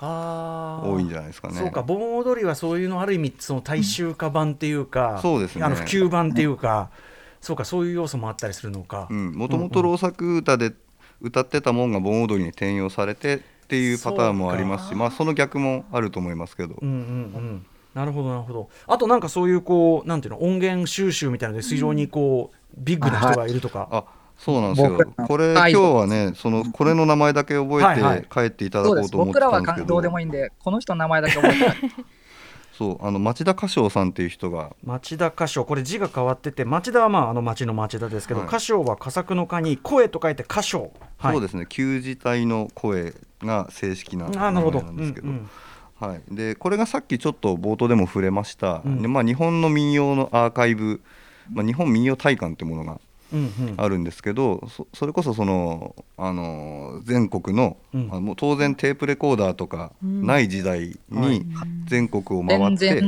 [0.84, 1.56] 多いんじゃないですかね。
[1.56, 5.64] そうか盆踊りはそういうのある意味その大衆化版っていうか、そうですね。
[5.64, 6.90] あの普及版っていうか、
[7.42, 9.08] そうかそういう要素もあったりするのか。
[9.10, 10.74] もともと老作歌で
[11.22, 17.00] 歌ってたもんが盆踊りに転用されてっていうパターンもありますしまあその逆もあると思いますけど、うんうんう
[17.40, 17.66] ん。
[17.94, 18.70] なるほどなるほど。
[18.88, 24.04] あとなんかそういうこうなんていうの音源収集みたいなので非常にこう、ビッグな人がいるとか、あ
[24.38, 24.98] そうなんですよ。
[24.98, 25.74] 僕らこれ今はい。
[25.74, 28.18] 日はねそのこれの名前だけ覚はいはい。
[28.20, 28.90] えて帰っていただ。
[28.90, 29.88] こうと思って僕らはたんですけど。
[29.88, 31.78] どうでもいいんで、この人の名前だけ覚えてない。
[32.78, 34.76] そうあの町田歌唱さんっていう人が。
[34.84, 35.64] 町田歌唱。
[35.64, 38.50] これ字が変わってて町田はまああの町の町田ですけど、はい。
[38.50, 41.66] 歌唱は佳作の歌に声と書いて歌唱、はい、そうですね。
[41.70, 44.82] 旧字体の声が正式な名前なるほど。
[44.82, 45.50] なんですけど、うんうん。
[46.10, 49.02] はい、でこれがさっきちょっと冒頭でも触れました、うん。
[49.02, 51.02] でまあ、日本の民謡のアーカイブ、
[51.54, 53.00] まあ、日本民謡大観っていうものが
[53.78, 58.10] あるんですけどそそれこそその、あの全国の,、うん。
[58.12, 61.40] あのもう当然テープレコーダーとかない時代はい。
[61.40, 61.46] に
[61.88, 63.02] 全国を回全って、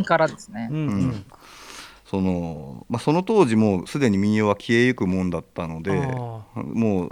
[2.10, 7.10] そのまあ、その当時もうすでに民謡は消えゆくもんだったのであもう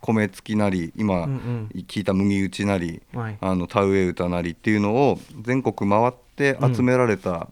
[0.00, 1.70] 米付きなり今うんうん。
[1.86, 3.38] 聞いた麦打ちなり、はい。
[3.40, 7.48] あの田植え歌なりっていうのを全国回って集められた、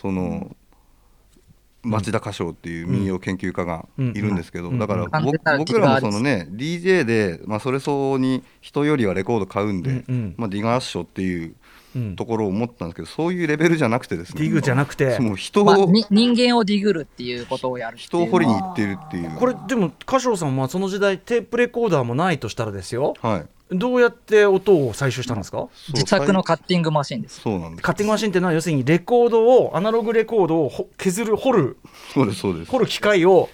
[0.00, 0.54] その
[1.82, 4.78] 町田歌唱っていう民謡研究家がいるんですけど、うん。
[4.78, 5.06] だから
[5.56, 10.34] 僕らもそのね DJ で、まあ、それ相応に人よりはレコード買うんで、うんうん。
[10.36, 11.54] まあ、ディガーッショっていううん
[12.16, 14.42] ところを思ったんですけどそういうレベルじゃなくてですね。
[14.42, 15.18] ディグじゃなくて。
[15.20, 23.14] もう人を、まあ、に人間をディグるっていうことをやる人を掘りに行ってるっていうこれでも歌唱さんはその時代テープレコーダーもないとしたらですよ。
[23.22, 23.46] はい。
[23.70, 25.68] どうやって音を採集したんですか？
[25.92, 27.40] 自作のカッティングマシンです。
[27.40, 27.82] そうなんです。
[27.82, 31.76] カッティングマシンっていうのは要するにレコードをアナログレコードをほ削る掘る。
[32.14, 32.70] そうですそうです。
[32.70, 33.50] 掘る機械を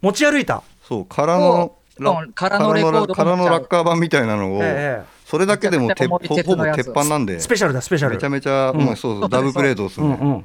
[0.00, 1.76] 持ち歩いた、そう空の
[2.34, 8.16] 空のレコードも空のラッカー版みたいなのを、えそれだけでもほぼ鉄板なんでえスペシャルだスペシャル。
[8.16, 8.88] めちゃめちゃ、うん。
[8.88, 10.44] うんそうそうダブプレートですね、うんうん。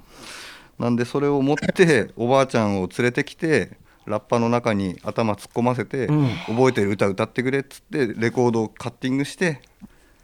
[0.79, 3.71] なんでそれを持っておばあちゃんを連れてきて
[4.05, 6.29] ラッパの中に頭突っ込ませて、うん。
[6.45, 9.59] 覚えてる歌歌ってくれっつってレコードをカッティングして。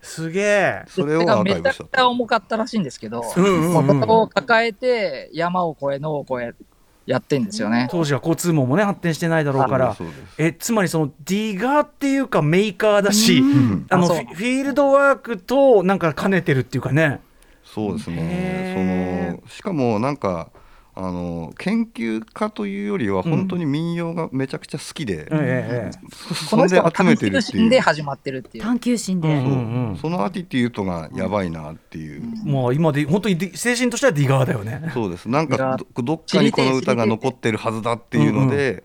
[0.01, 0.83] すげえ。
[0.87, 6.65] それをアーカイめちゃくちブしたゃ重かったらしいんですけど、うんうんうんを抱えて山を越え野を越え
[7.05, 7.87] やってんですよね。
[7.91, 9.95] 当時は交通網もね発展してないだろうから。
[10.37, 13.43] えつまりその digger っていうかメーカーだし、
[13.89, 14.17] あのあそう。
[14.33, 17.19] フィールドワークとなんか兼ねてるっていうかね。
[17.65, 20.51] そうですへねそのしかもなんか
[20.95, 27.59] あの研究家というよりは本当に民謡がめちゃくちゃ好きで、えええこそれで集めてる探っていう。
[27.59, 28.63] 求心で始まってるっていう。
[28.63, 29.31] 探求心で、う。
[29.31, 34.91] んそううんその attitude がやばいなっていう、えもう今で本当に精神としては digger だよね。
[34.93, 35.27] そうです。
[35.27, 38.83] なんかどどっかにこの歌が残ってるはずだっていうので、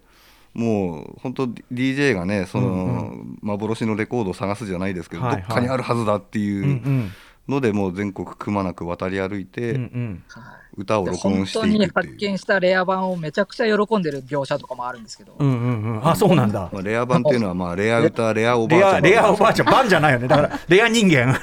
[0.55, 2.88] もう本当 DJ がねその、う
[3.25, 5.42] ん幻のレコードを探すじゃないですけど、はいはい。
[5.42, 7.11] どっかにあるはずだってうんいううん
[7.48, 10.24] ので、もう全国くまなく渡り歩いて、うんうん。
[10.28, 10.44] はい。
[10.76, 12.12] 歌をで録音して本当にいくっていう。
[12.12, 16.08] 発見したレア版をめちゃくちゃ喜んでる描写とかもあるんですけど、うんうんうん。
[16.08, 16.70] あそうなんだ。
[16.72, 20.28] まあ、レア版っていうのはまあレア歌レアおばあちゃんレアレアおばあちゃんバンじゃないよね。
[20.28, 21.38] だから レア人間。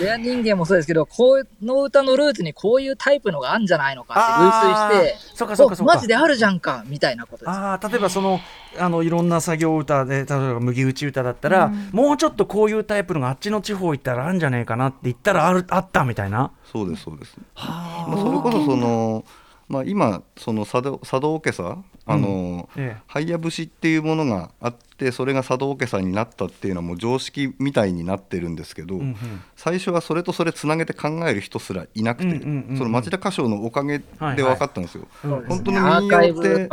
[0.00, 0.54] レア人間。
[0.54, 5.92] もそうですけど、この歌のルーツにこういうタイプのがあるんじゃないのかって類推して、そうかそうかそうか。
[5.92, 7.48] おマジであるじゃんかみたいなことです。
[7.48, 8.40] あー例えばその
[8.78, 16.52] あのいろんな作業歌で例えば麦打ち歌だったら、もうちょっとこういうタイプのがあっちの地方行ったらあるんじゃねえかなって言ったらあるあったみたいな。
[16.70, 17.36] そうですそうです。
[17.56, 19.24] まあ、それこそその、
[19.68, 23.02] まあ、今その佐渡佐渡おけさあの、ええ。
[23.06, 29.16] ハイヤ節っていうものがあってそれが佐渡おけさになったっていうのはもう常識みたいになってるんですけど、うんうん。
[29.56, 32.78] 最初はそれとそれつなげて考える人すらいなくて、うんうんうんうん。
[32.78, 35.06] その町田歌唱のおかげで分かったんですよ。
[35.24, 36.68] うんそうですね本当の民謡ってね。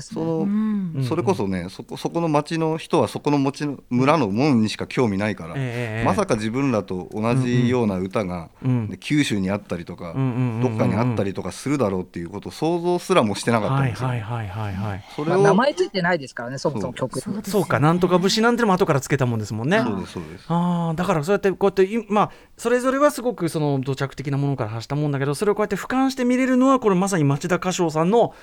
[0.00, 14.08] その、うんそれこそねそこそこの町の人はそこの町の村のもんにしか興味ないから、ええまさか自分らと同じような歌が、うんで九州にあったりとか、うんうんうんうんどっかにあったりとかするだろうっていうことを想像すらもしてなかったんはいですよ。
[14.08, 14.75] はいはいはいはい。
[14.76, 17.42] まあそれを、名前ついてないですからね、そもそも曲に。
[17.44, 19.80] そうかなんとか節なんてのも後からつけたもんですもんね。
[19.80, 20.44] そうですそうです。
[20.48, 28.34] ああだからそうやってこうやっていまあそれぞれはすごくその土着的なものから発したもんだけどそれをこうやって俯瞰して見れるのはこれまさに町田歌唱さんの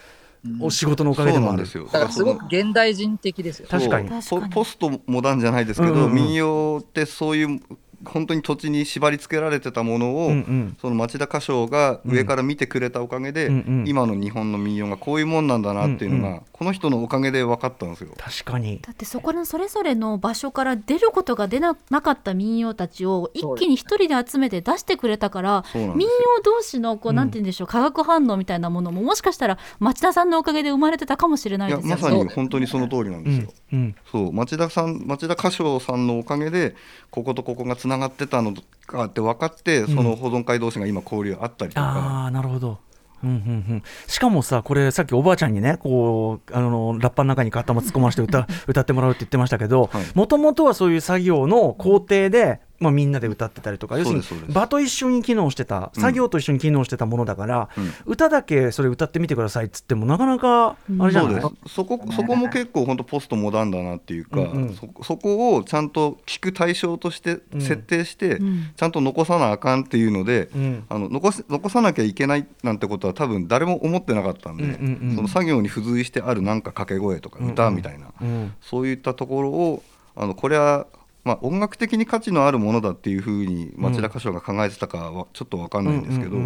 [0.60, 1.66] お仕事のおかげでもある。
[1.66, 2.00] そうなんですよ。
[2.00, 3.68] だからすごく現代人的ですよ。
[3.70, 7.62] 確かにポポストモダンじゃないですけど、うんうんうん民謡ってそういう
[8.06, 10.78] 本当に土地に縛り付けられてたものを、うんうん。
[10.82, 18.12] その町田歌唱が上から見てくれたおかげで、うんうん今の日本の民謡がこういうもんなんだなっていうのが、うんうこの人のおかげで分かったんですよ。
[18.18, 18.80] 確かに。
[18.82, 26.08] だってそこのそれぞれの場所から出ることが出ななかった民謡たちを一気に一人で集めて出してくれたから民謡
[26.44, 31.96] 同士のこう、うんなんて言うんでしょう化学反応みたいなものももしかしたら町田さんのおかげで生まれてたかもしれないですよ。
[31.96, 32.02] ね。
[32.02, 33.44] まさに本当にその通りなんうですよ。
[33.44, 36.76] んうんそう町田さん町田歌唱さんのおかげで
[37.10, 38.54] こことここがつながってたの
[38.86, 42.80] かって分かって、その保存会同士が今交流あったりとか、ああなるほど。
[43.24, 43.38] うんうんう
[43.76, 50.06] ん、しかもさこれさっきおばあちゃんにねこうあのラッパの中に頭突っ込まして歌 歌ってもらうって言ってましたけどはい。
[50.14, 57.94] もともとはそういう作業の工程で、まあ、みんなで歌ってたりとか要するに場と一緒に機能してたうん作業と一緒に機能してたものだから、うん。
[58.06, 61.76] 歌だけそれ歌ってみてくださいっつってもなかなかあれじゃない、そうです。
[61.76, 64.52] そこそこも結構本当ポストモダンだなっていうか、うん。
[64.52, 68.72] うんそそこをちゃんと聞く対象としてうん設定して、うん。
[68.76, 70.84] ちゃんと残さなあかんっていうので、うん。
[70.90, 75.16] あの残す残さなきゃいけないなんてことは多分誰も思ってなかったんで、うんうんうん。
[75.16, 78.54] その作業に付随してあるなんか掛け声とか歌みたいな、うん。
[78.62, 79.84] そういったところを
[80.16, 80.88] あのこれは、
[81.24, 86.38] まあ、音楽的に価値のあるものだっていうふうに町田歌唱が考えてたかはちょっと分かんないんですけど、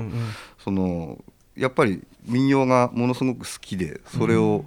[0.60, 1.24] その
[1.56, 4.66] やっぱり民謡がものすごく好きでそれを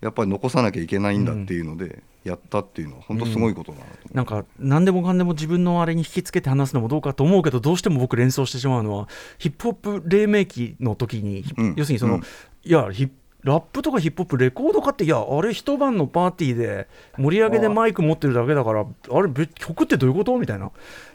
[0.00, 3.88] やっぱり残さなきゃいけないんだっていうのでやったっていうのは本当すごいことだなう。
[4.14, 11.74] なんか何でもかんでも自分のあれに引きつけて話すのもどうかと思うけどどうしても僕連想してしまうのはヒップホップ黎明期の時に、うん。
[11.76, 12.20] 要するにその、うん。
[12.20, 20.70] いやヒップラップとかヒップホップレコード化っていやあれ一晩のパーティーで盛り上げでマイク持ってるだけだからあれべ曲ってどういうことみたいな。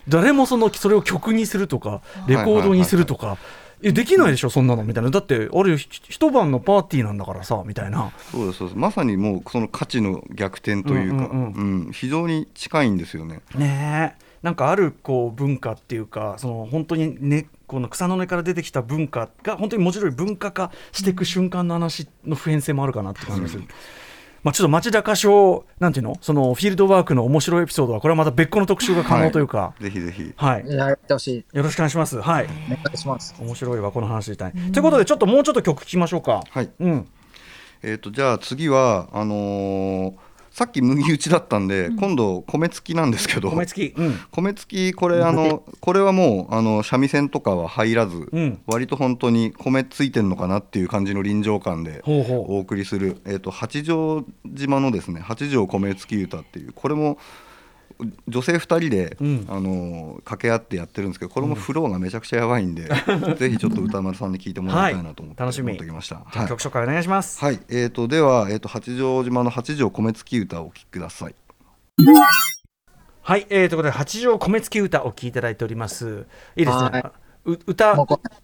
[0.08, 3.38] 誰もそのそれを曲にするとかレコードにするとか。
[3.86, 5.10] えできないでしょそんなのみたいな。
[5.10, 8.14] だってあれひ一晩のパーティーなんだからさみたいな。
[8.32, 8.78] そうですそうです。
[8.78, 13.42] まさにもうその価値の逆転というか、うんうんうん非常に近いんですよね。
[13.56, 14.24] ねえ。
[14.42, 23.64] なんかあるこう文化っていうかその本当にねこの草の根から出てきた文化が本当に文字通り文化化していく瞬間の話の普遍性もあるかなって感じがする。
[24.44, 31.58] まあ、ちょっと町田歌唱なんていうのそのフィールドワークの面白いエピソードはこれはまた別個の特集が可能というか、ぜひぜひはいやってほしい。
[31.58, 32.20] よろしくお願いします。
[32.20, 33.34] はい、お願いします。
[33.40, 34.52] 面白いわこの話したい。
[34.52, 36.44] ということでちょっともうちょっと曲聴きましょうか。
[36.50, 37.08] はいうん、
[37.84, 40.14] えー、とじゃあ次はあのー
[40.54, 43.50] さっき麦打ちだったんで、今度米付きなんですけど。
[43.50, 48.62] 米付き、うん、米付きこれあのこれはもうあの三味線とかは入らず、うん。
[48.68, 57.18] 割と本当に米ついてんのかなっていう感じの臨場感でお送りする、えー、と八丈島のですね八丈米付き歌っていうこれも
[58.28, 62.90] 女性2人で、うんあの掛け合ってやってるんですけどこれもフローがめちゃくちゃやばいんで、
[63.38, 66.22] ぜひちょっと歌丸さんに聞いてもらいたいなと思って、はい楽しみ持ってきました。
[66.26, 67.40] はい曲紹介お願いします。
[67.40, 71.36] はい、えー、とでは、えー、と八丈島の八丈米付き歌をお聴きください。
[73.22, 76.26] はい、えー、ということで八丈米付き歌お聴きいただいております。
[76.56, 77.04] いいですね。
[77.46, 77.94] 歌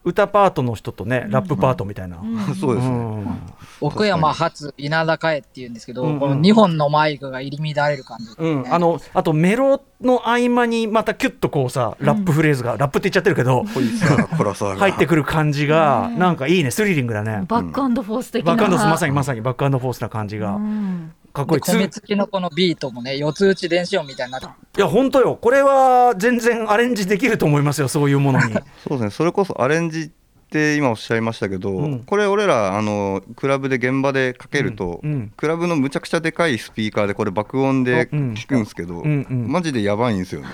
[0.03, 2.21] 歌パートの人とね、ラップパートみたいな。
[2.59, 2.95] そうですね。
[2.95, 3.41] うん。
[3.81, 13.63] 奥山発稲田かえっていうんですけど、この2本のマイクが入り乱れる感じ、うん、あのあとメロの合間にまたキュッとこうさラップフレーズが、ラップって言っちゃってるけど
[14.77, 16.71] 入ってくる感じがなんかいいね。
[16.71, 17.45] スリリングだね。
[17.47, 18.55] バックフォース的な。
[18.55, 20.55] バックアンドフォースまさにまさにバックアンドフォースな感じが。
[20.55, 21.61] うんかっこいい。
[21.61, 24.47] 米付きのこのビートもね四つ打ち電子音みたいになって。
[24.47, 25.37] いや本当よ。
[25.41, 28.53] これは全然アレンジできると思いますよそういうものに。
[28.87, 29.09] そうですね。
[29.11, 30.09] それこそアレンジっ
[30.51, 31.99] て今おっしゃいましたけど、うん。
[31.99, 35.33] これ俺らあのクラブで現場でかけると、うんうん。
[35.37, 38.33] クラブのむちゃくちゃでかいスピーカーでこれ爆音でうん。
[38.33, 39.51] 聞くんですけど、うんうん。
[39.51, 40.47] マジでやばいんですよね。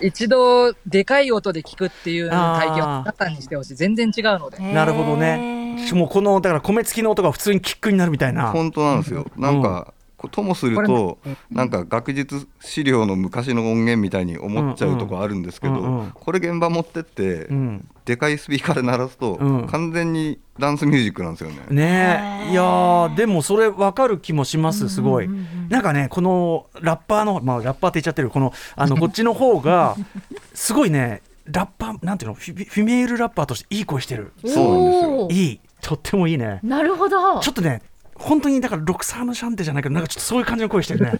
[0.00, 3.74] 一度でかい音で聞くっていう体験を皆さんにしてほしい。
[3.74, 4.58] 全然違うので。
[4.58, 5.63] なるほどね
[5.94, 8.50] もうこのだから米付きの音が普通にキックになるみたいな。
[8.50, 9.26] 本当なんですよ。
[9.36, 9.94] なんか、
[10.28, 11.18] ともすると、
[11.50, 17.88] なんか学術資料の昔の音源みたいに思っちゃうとこあるんですけど、うんうんこれ現場持ってって、うん。
[18.04, 19.66] でかいスピーカーで鳴らすと、うん。
[19.66, 21.62] 完全にダンスミュージックなんですよね。
[21.70, 22.50] ねえ。
[22.52, 25.28] いやーでもそれ分かる気もしますすごい、
[25.68, 29.96] なんかねこのラッパーのまあラッパーって言っちゃってるこのあのこっちの方が
[30.54, 32.34] すごいねラッパーなんていうの？
[32.34, 34.32] フィ female ラッパーとしていい声してる。
[34.44, 35.28] そうなんですよ。
[35.30, 35.60] いい。
[35.80, 36.60] とってもいいね。
[36.62, 37.40] なるほど。
[37.40, 37.82] ちょっとね
[38.14, 41.18] 本当にだからロクサーヌシャンテじゃないけどなんかちょっとそういう感じの声してるね。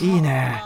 [0.00, 0.62] いいね。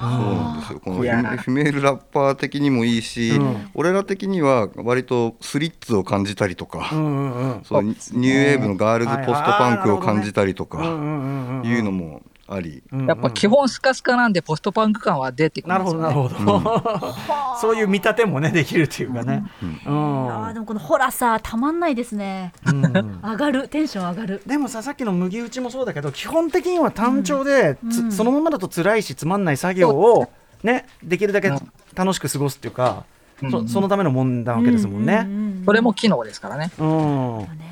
[0.00, 0.80] そうなんですよ。
[0.80, 3.70] このフィ female ラッパー的にもいいし、うん。
[3.74, 7.64] 俺ら的には割とスリッツを感じたりとか、うんうんうん。
[7.64, 11.70] そうニニューウェーブのガールズポストパンクを感じたりとかうんうんうんうん。
[11.70, 13.06] いうのもあり、うんうん。
[13.06, 17.14] やっぱ基本スカスカなんでポストパンク感は出てくるなんるですよ、ほどね、なるほど、
[17.60, 19.44] そういう見立てもねできるっていうかね、
[19.86, 20.46] うん。
[20.46, 22.52] あーでもこのホラさたまんないですね。
[22.66, 23.20] うん。
[23.22, 24.42] 上がるテンション上がる。
[24.46, 28.12] でもささっきの麦打ちもそうだけど基本的には単調で、つうん。
[28.12, 30.30] そのままだと辛いしつまんない作業を
[30.62, 31.50] ねできるだけ
[31.94, 33.04] 楽しく過ごすっていうか、
[33.50, 35.26] そそのためのもんなわけですもんね。
[35.64, 36.70] それも機能ですからね。
[36.78, 37.71] うん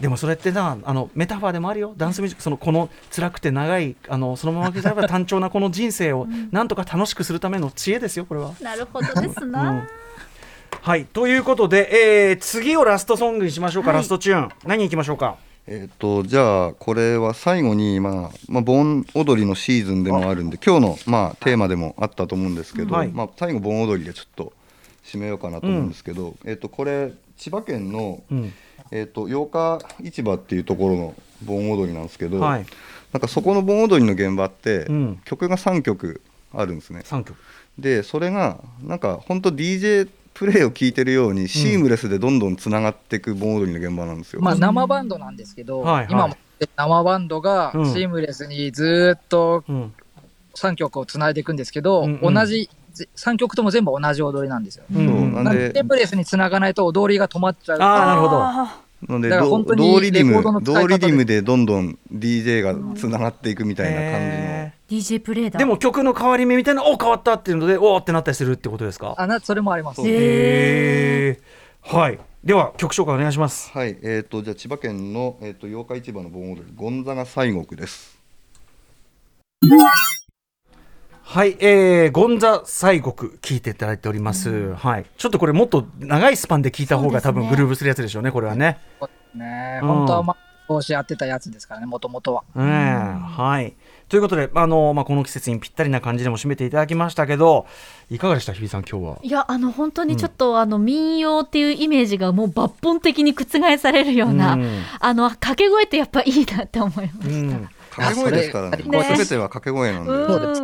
[0.00, 1.94] でもそれってなあのメタファーでもあるよ。
[1.96, 8.54] ダンスミュージックそのこの辛くて長いあのそのまま刻めば 単調なこの人生をなんとか楽しくするための知恵ですよこれは。
[8.60, 9.70] なるほどですな。
[9.70, 9.82] うん。
[10.80, 11.04] はい。
[11.04, 13.98] ということで、えー次をラストソングにしましょうか、はい。
[13.98, 14.48] ラストチューン。
[14.64, 15.36] 何いきましょうか？
[15.66, 23.08] えっ、とじゃあこれは最後にまあまあ盆踊りのシーズンでもあるんで今日のまあテーマでもあったと思うんですけど、はい。
[23.08, 24.52] まあ最後盆踊りでちょっと
[25.04, 28.52] 締めようかなと思うんですけど、えっ、とこれ千葉県の、うん。
[28.92, 31.14] えっ、と八日市場っていうところの
[31.44, 32.66] 盆踊りなんですけど、はい。
[33.12, 35.20] なんかそこの盆踊りの現場って、うん。
[35.24, 36.20] 曲が3曲
[36.52, 37.00] あるんですね。
[37.00, 37.36] 3曲。
[37.78, 44.42] でそれがなんか本当 DJ プレイを聞いてるようにシームレスでどんどんつながっていく盆踊りの現場なんですよ。
[44.42, 46.06] まあ生バンドなんですけど、はいはい。
[46.10, 46.36] 今も
[46.76, 47.92] 生バンドがうん。
[47.92, 49.94] シームレスにずっとうん。
[50.56, 52.34] 3曲をつないでいくんですけど、うんうん。
[52.34, 52.68] 同じ
[53.16, 54.84] 3曲とも全部同じ踊りなんですよ。
[54.90, 55.70] うなんで。
[55.70, 57.78] テンプレスにつながないと踊りが止まっちゃう。
[57.80, 58.42] ああなるほど。
[58.42, 60.88] あので同リディムレコードの使い方で。
[60.88, 64.96] 同リディムでどんどん DJ がつながっていくみたいな感へー。
[64.96, 65.56] DJ プレイだ。
[65.56, 69.14] ーでも曲の変わり目みたいなお変わったっていうのでおーってなったりするってことですか？
[69.16, 70.00] あなそれもあります。
[70.02, 70.06] は
[72.10, 72.18] い。
[72.44, 73.68] では曲紹介お願いします。
[73.68, 73.98] じのはい。
[74.02, 78.18] えっ、とじゃあ千葉県のえっ、と八日市場の盆踊りゴンザガ西国です。
[81.32, 85.06] はい、えー、ゴンザ西国聞いていただいております、はい。
[85.16, 88.78] ちょっとこれもっと長いスパンで聞いた方が多分グルーブするやつでしょうねこれはね。
[89.36, 89.78] ね。
[89.80, 89.88] うん。
[89.88, 92.42] 本当はまあ投資やってたやつですからね、もともとは。
[92.56, 92.64] うん。
[92.64, 93.76] はい。
[94.08, 97.64] ということで、あのまあ、この季節にぴったりな感じでも締めていただきましたけど
[98.10, 99.18] いかがでした日比さん今日は？
[99.22, 104.82] いやあの本当にちょっと、あの民謡っていうイメージがもう抜本的に覆されるような、うん。
[104.98, 107.70] あの掛け声ってやっぱいいなって思いました。
[107.98, 108.76] うん掛け声ですからね。
[108.84, 109.04] ね。
[109.16, 110.10] すべては掛け声なんで。
[110.10, 110.26] うん。
[110.26, 110.62] そうです。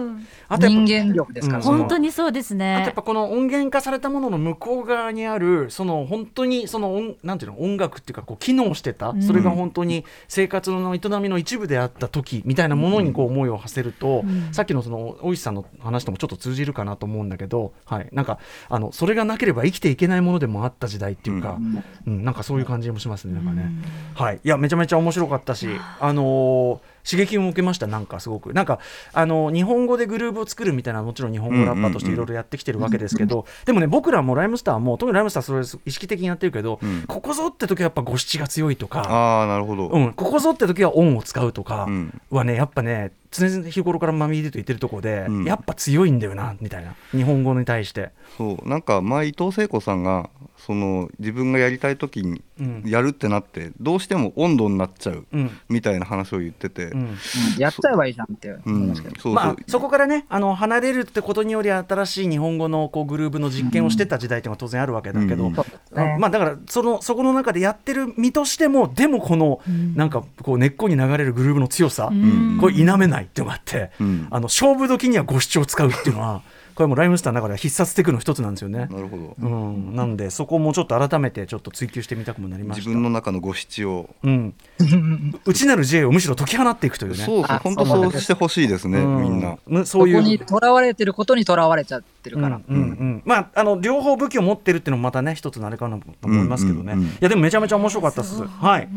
[0.48, 9.22] あとやっぱ人間力ですから、本当にそうですあとやねっぱこの音源化されたものの向こう側にあるその本当にその音なんていうの音楽っていうかこう機能してた、ん。
[9.22, 14.52] それが本当に生活の営みの一部であった時みたいなものにこう思いを馳せると、うん。
[14.52, 21.58] さっきのその大石さんの話ともちょっと通じるかなと思うんだけど、はい、なんかあのそれがなければ生きていけないものでもあった時代っていうか、
[22.06, 22.24] うん。
[22.24, 23.70] なんかそういう感じもしますねなんかね、
[24.14, 25.68] はい、いやめちゃめちゃ面白かったし
[26.00, 28.52] あのー刺激も受けましたなんかすごく。
[28.52, 28.80] なんか
[29.12, 37.04] あの日本語でグルーブを作るみたいなもちろん日本語ラッパーとしていろいろやってきてるわけですけど、でもね僕らもライムスターはもう特にライムスターはそれ意識的にやってるけど、うん。
[37.06, 39.88] ここぞって時はやっぱ五七が強いとか、ああなるほど。
[39.88, 42.20] うん、ここぞって時は音を使うとかうん。
[42.30, 45.44] はねやっぱね常々日頃からマミーデと言ってるとこで、うん。
[45.44, 46.94] やっぱ強いんだよなみたいな。
[47.12, 48.10] 日本語に対して。
[48.36, 48.68] そう。
[48.68, 52.82] なんか前伊藤聖子さんがその自分がやりたい時にうん。
[52.86, 55.50] やるってなってどうしても温度になっちゃううん。
[55.68, 57.00] みたいな話を言ってて、うん。
[57.00, 57.16] うん。
[57.58, 59.14] やっちゃえばいいじゃんっていますけど。
[59.16, 69.60] そうそう、まあ、そこからねあの離れるってことにより新しい日本語のこうグルーブの実験をしてた時代っていうのは当然あるわけだけど、まあ、だからそのそこの中でやってる身としてもでもこの、
[69.94, 72.58] なんかこう根っこに流れるグルーブの強さ、ん。
[72.58, 74.28] これ否めないっていうのがあって、うん。
[74.30, 76.42] あの勝負時には五七を使うっていうのは
[76.76, 78.80] これもライムスターの中では必殺テクの一つなんですよね。
[78.80, 82.80] なるほど、うん、なんでそこもちょっと改めてちょっと追求してみたくもなりました。
[82.82, 84.54] 自分の中の五七を、うん、
[85.46, 87.16] 内なる J をむしろ解き放っていくというね。
[87.16, 89.22] そうそうあ本当そうしてほしいですね、うん。
[89.22, 89.56] みんな。
[89.66, 90.16] むそういう。
[90.16, 92.60] そこにとらわれてることにとらわれちゃってるから。
[92.68, 93.22] うんうんうん。
[93.24, 97.10] まああの両方武器を持ってるっていうのもまたね一つのあれかなと思いますけどね、うんうんうん。
[97.12, 98.42] いやでもめちゃめちゃ面白かったです。
[98.42, 98.88] はい、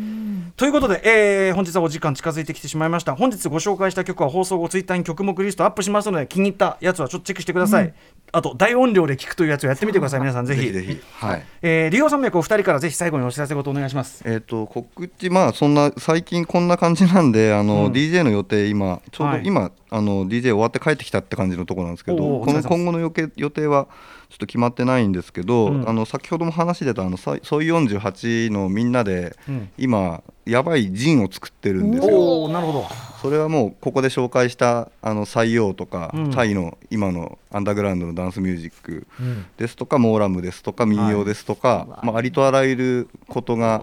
[0.56, 3.16] ということで、えー本日はお時間近づいてきてしまいました。
[3.16, 7.94] 本日ご紹介した曲は放送後ツイッターに曲目リストアップしますので気に入ったやつはちょっとチェックしてください、
[8.32, 10.20] あと大音量で聞くというやつをやってみてください。
[10.20, 10.72] 皆さんぜひ。
[10.72, 11.46] ぜひはい。
[11.62, 14.24] え山脈お二人からぜひ最後にお知らせことお願いします。
[14.26, 17.92] えっ、と告知まあそんな最近こんな感じなんであの、うん。
[17.92, 19.44] DJ の予定今ちょうはい。
[19.44, 23.88] ど今、あの DJ 終わって帰ってきたって感じのところなんですけどこの今後の予定予定は
[24.30, 25.90] ちょっと決まってないんですけど、うん。
[25.90, 29.70] あの先ほども話出たあのソイソイ48のみんなで、うん。
[29.76, 32.48] 今やばいジンを作ってるんですよ。
[32.50, 32.86] なるほど。
[33.24, 36.32] それはもうここで紹介したあの採用とか、うん。
[36.32, 39.48] タイの今のアンダーグラウンドのダンスミュージックうん。
[39.58, 43.82] ですとかモーラムですとか民謡ですとか、まあ、ありとあらゆることが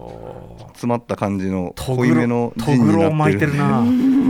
[0.74, 3.14] 詰まった感じのと濃いめのジンになってる。
[3.16, 3.84] 巻いてるな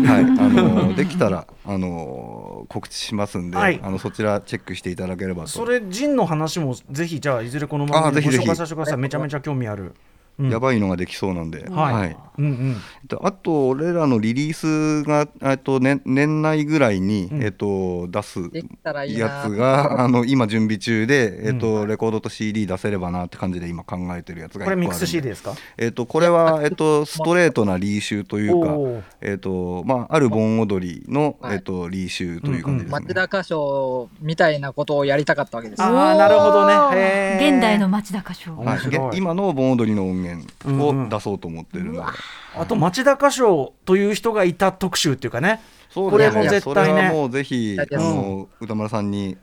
[0.07, 3.81] はい、 あのできたらあの告知しますんで、はい。
[3.83, 5.49] あのそちらチェックしていただければと。
[5.49, 8.99] それジンの話もぜひじゃあいずれこのままごあぜひぜひ紹介させてください。
[8.99, 9.83] めちゃめちゃ興味ある。
[9.83, 9.95] うん
[10.39, 12.17] やばいのができそうなんで、はい、はい。
[12.39, 12.75] うんうん。
[13.07, 17.43] であと俺らのリリースがえっと年年内ぐらいに、うん。
[17.43, 19.21] えっと出すできたらいいな。
[19.21, 25.55] やつがあの今準備中で、えっとレコードと CD 出せればなって感じで今考えてるやつがこれミックス CD ですか？
[25.79, 31.55] えっとこれはえっとストレートなリーシュというかえっとまあある盆踊りのはい。
[31.57, 33.01] えっとリーシュという感じですね。
[33.07, 35.83] 町田歌唱みたいなことをやりたかったわけです。
[35.83, 37.39] あーなるほどね。
[37.41, 38.55] 現代の町田歌唱。
[38.57, 41.07] はい、今の盆踊りの音源うんうん。
[41.07, 42.01] を出そうと思ってるので、
[42.57, 45.61] あと町田歌唱という人がいた特集っていうかね
[45.97, 46.95] そうこれもですね絶対ね。
[46.95, 47.99] それはもうぜひ、うん。
[47.99, 49.39] あの歌丸さんに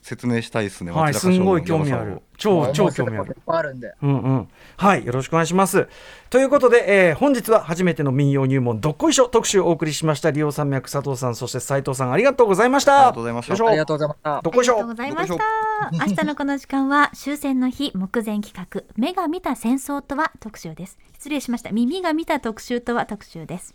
[0.00, 0.92] 説明したいですね。
[0.92, 2.22] はいすんごい興味ある。
[2.38, 3.24] 超超興味ある。
[3.24, 3.92] いこといっぱいあるんで。
[4.02, 4.48] うんうん、
[4.78, 5.88] はいよろしくお願いします。
[6.30, 10.30] ということで、えー本日は初めての民謡入門どっこいしょ特集をお送りしました。
[10.30, 12.96] 利用山脈佐藤さんそして斉藤さんありがとうございました。
[12.96, 13.52] ありがとうございました。
[13.52, 14.40] ありがとうございました。
[14.42, 14.72] どっこいしょ。
[14.72, 15.44] ありがとうございました。
[15.92, 20.98] 明日のこの時間は終戦の日目前企画目が見た戦争とは特集です。
[21.12, 21.70] 失礼しました。
[21.70, 23.74] 耳が見た特集とは特集です。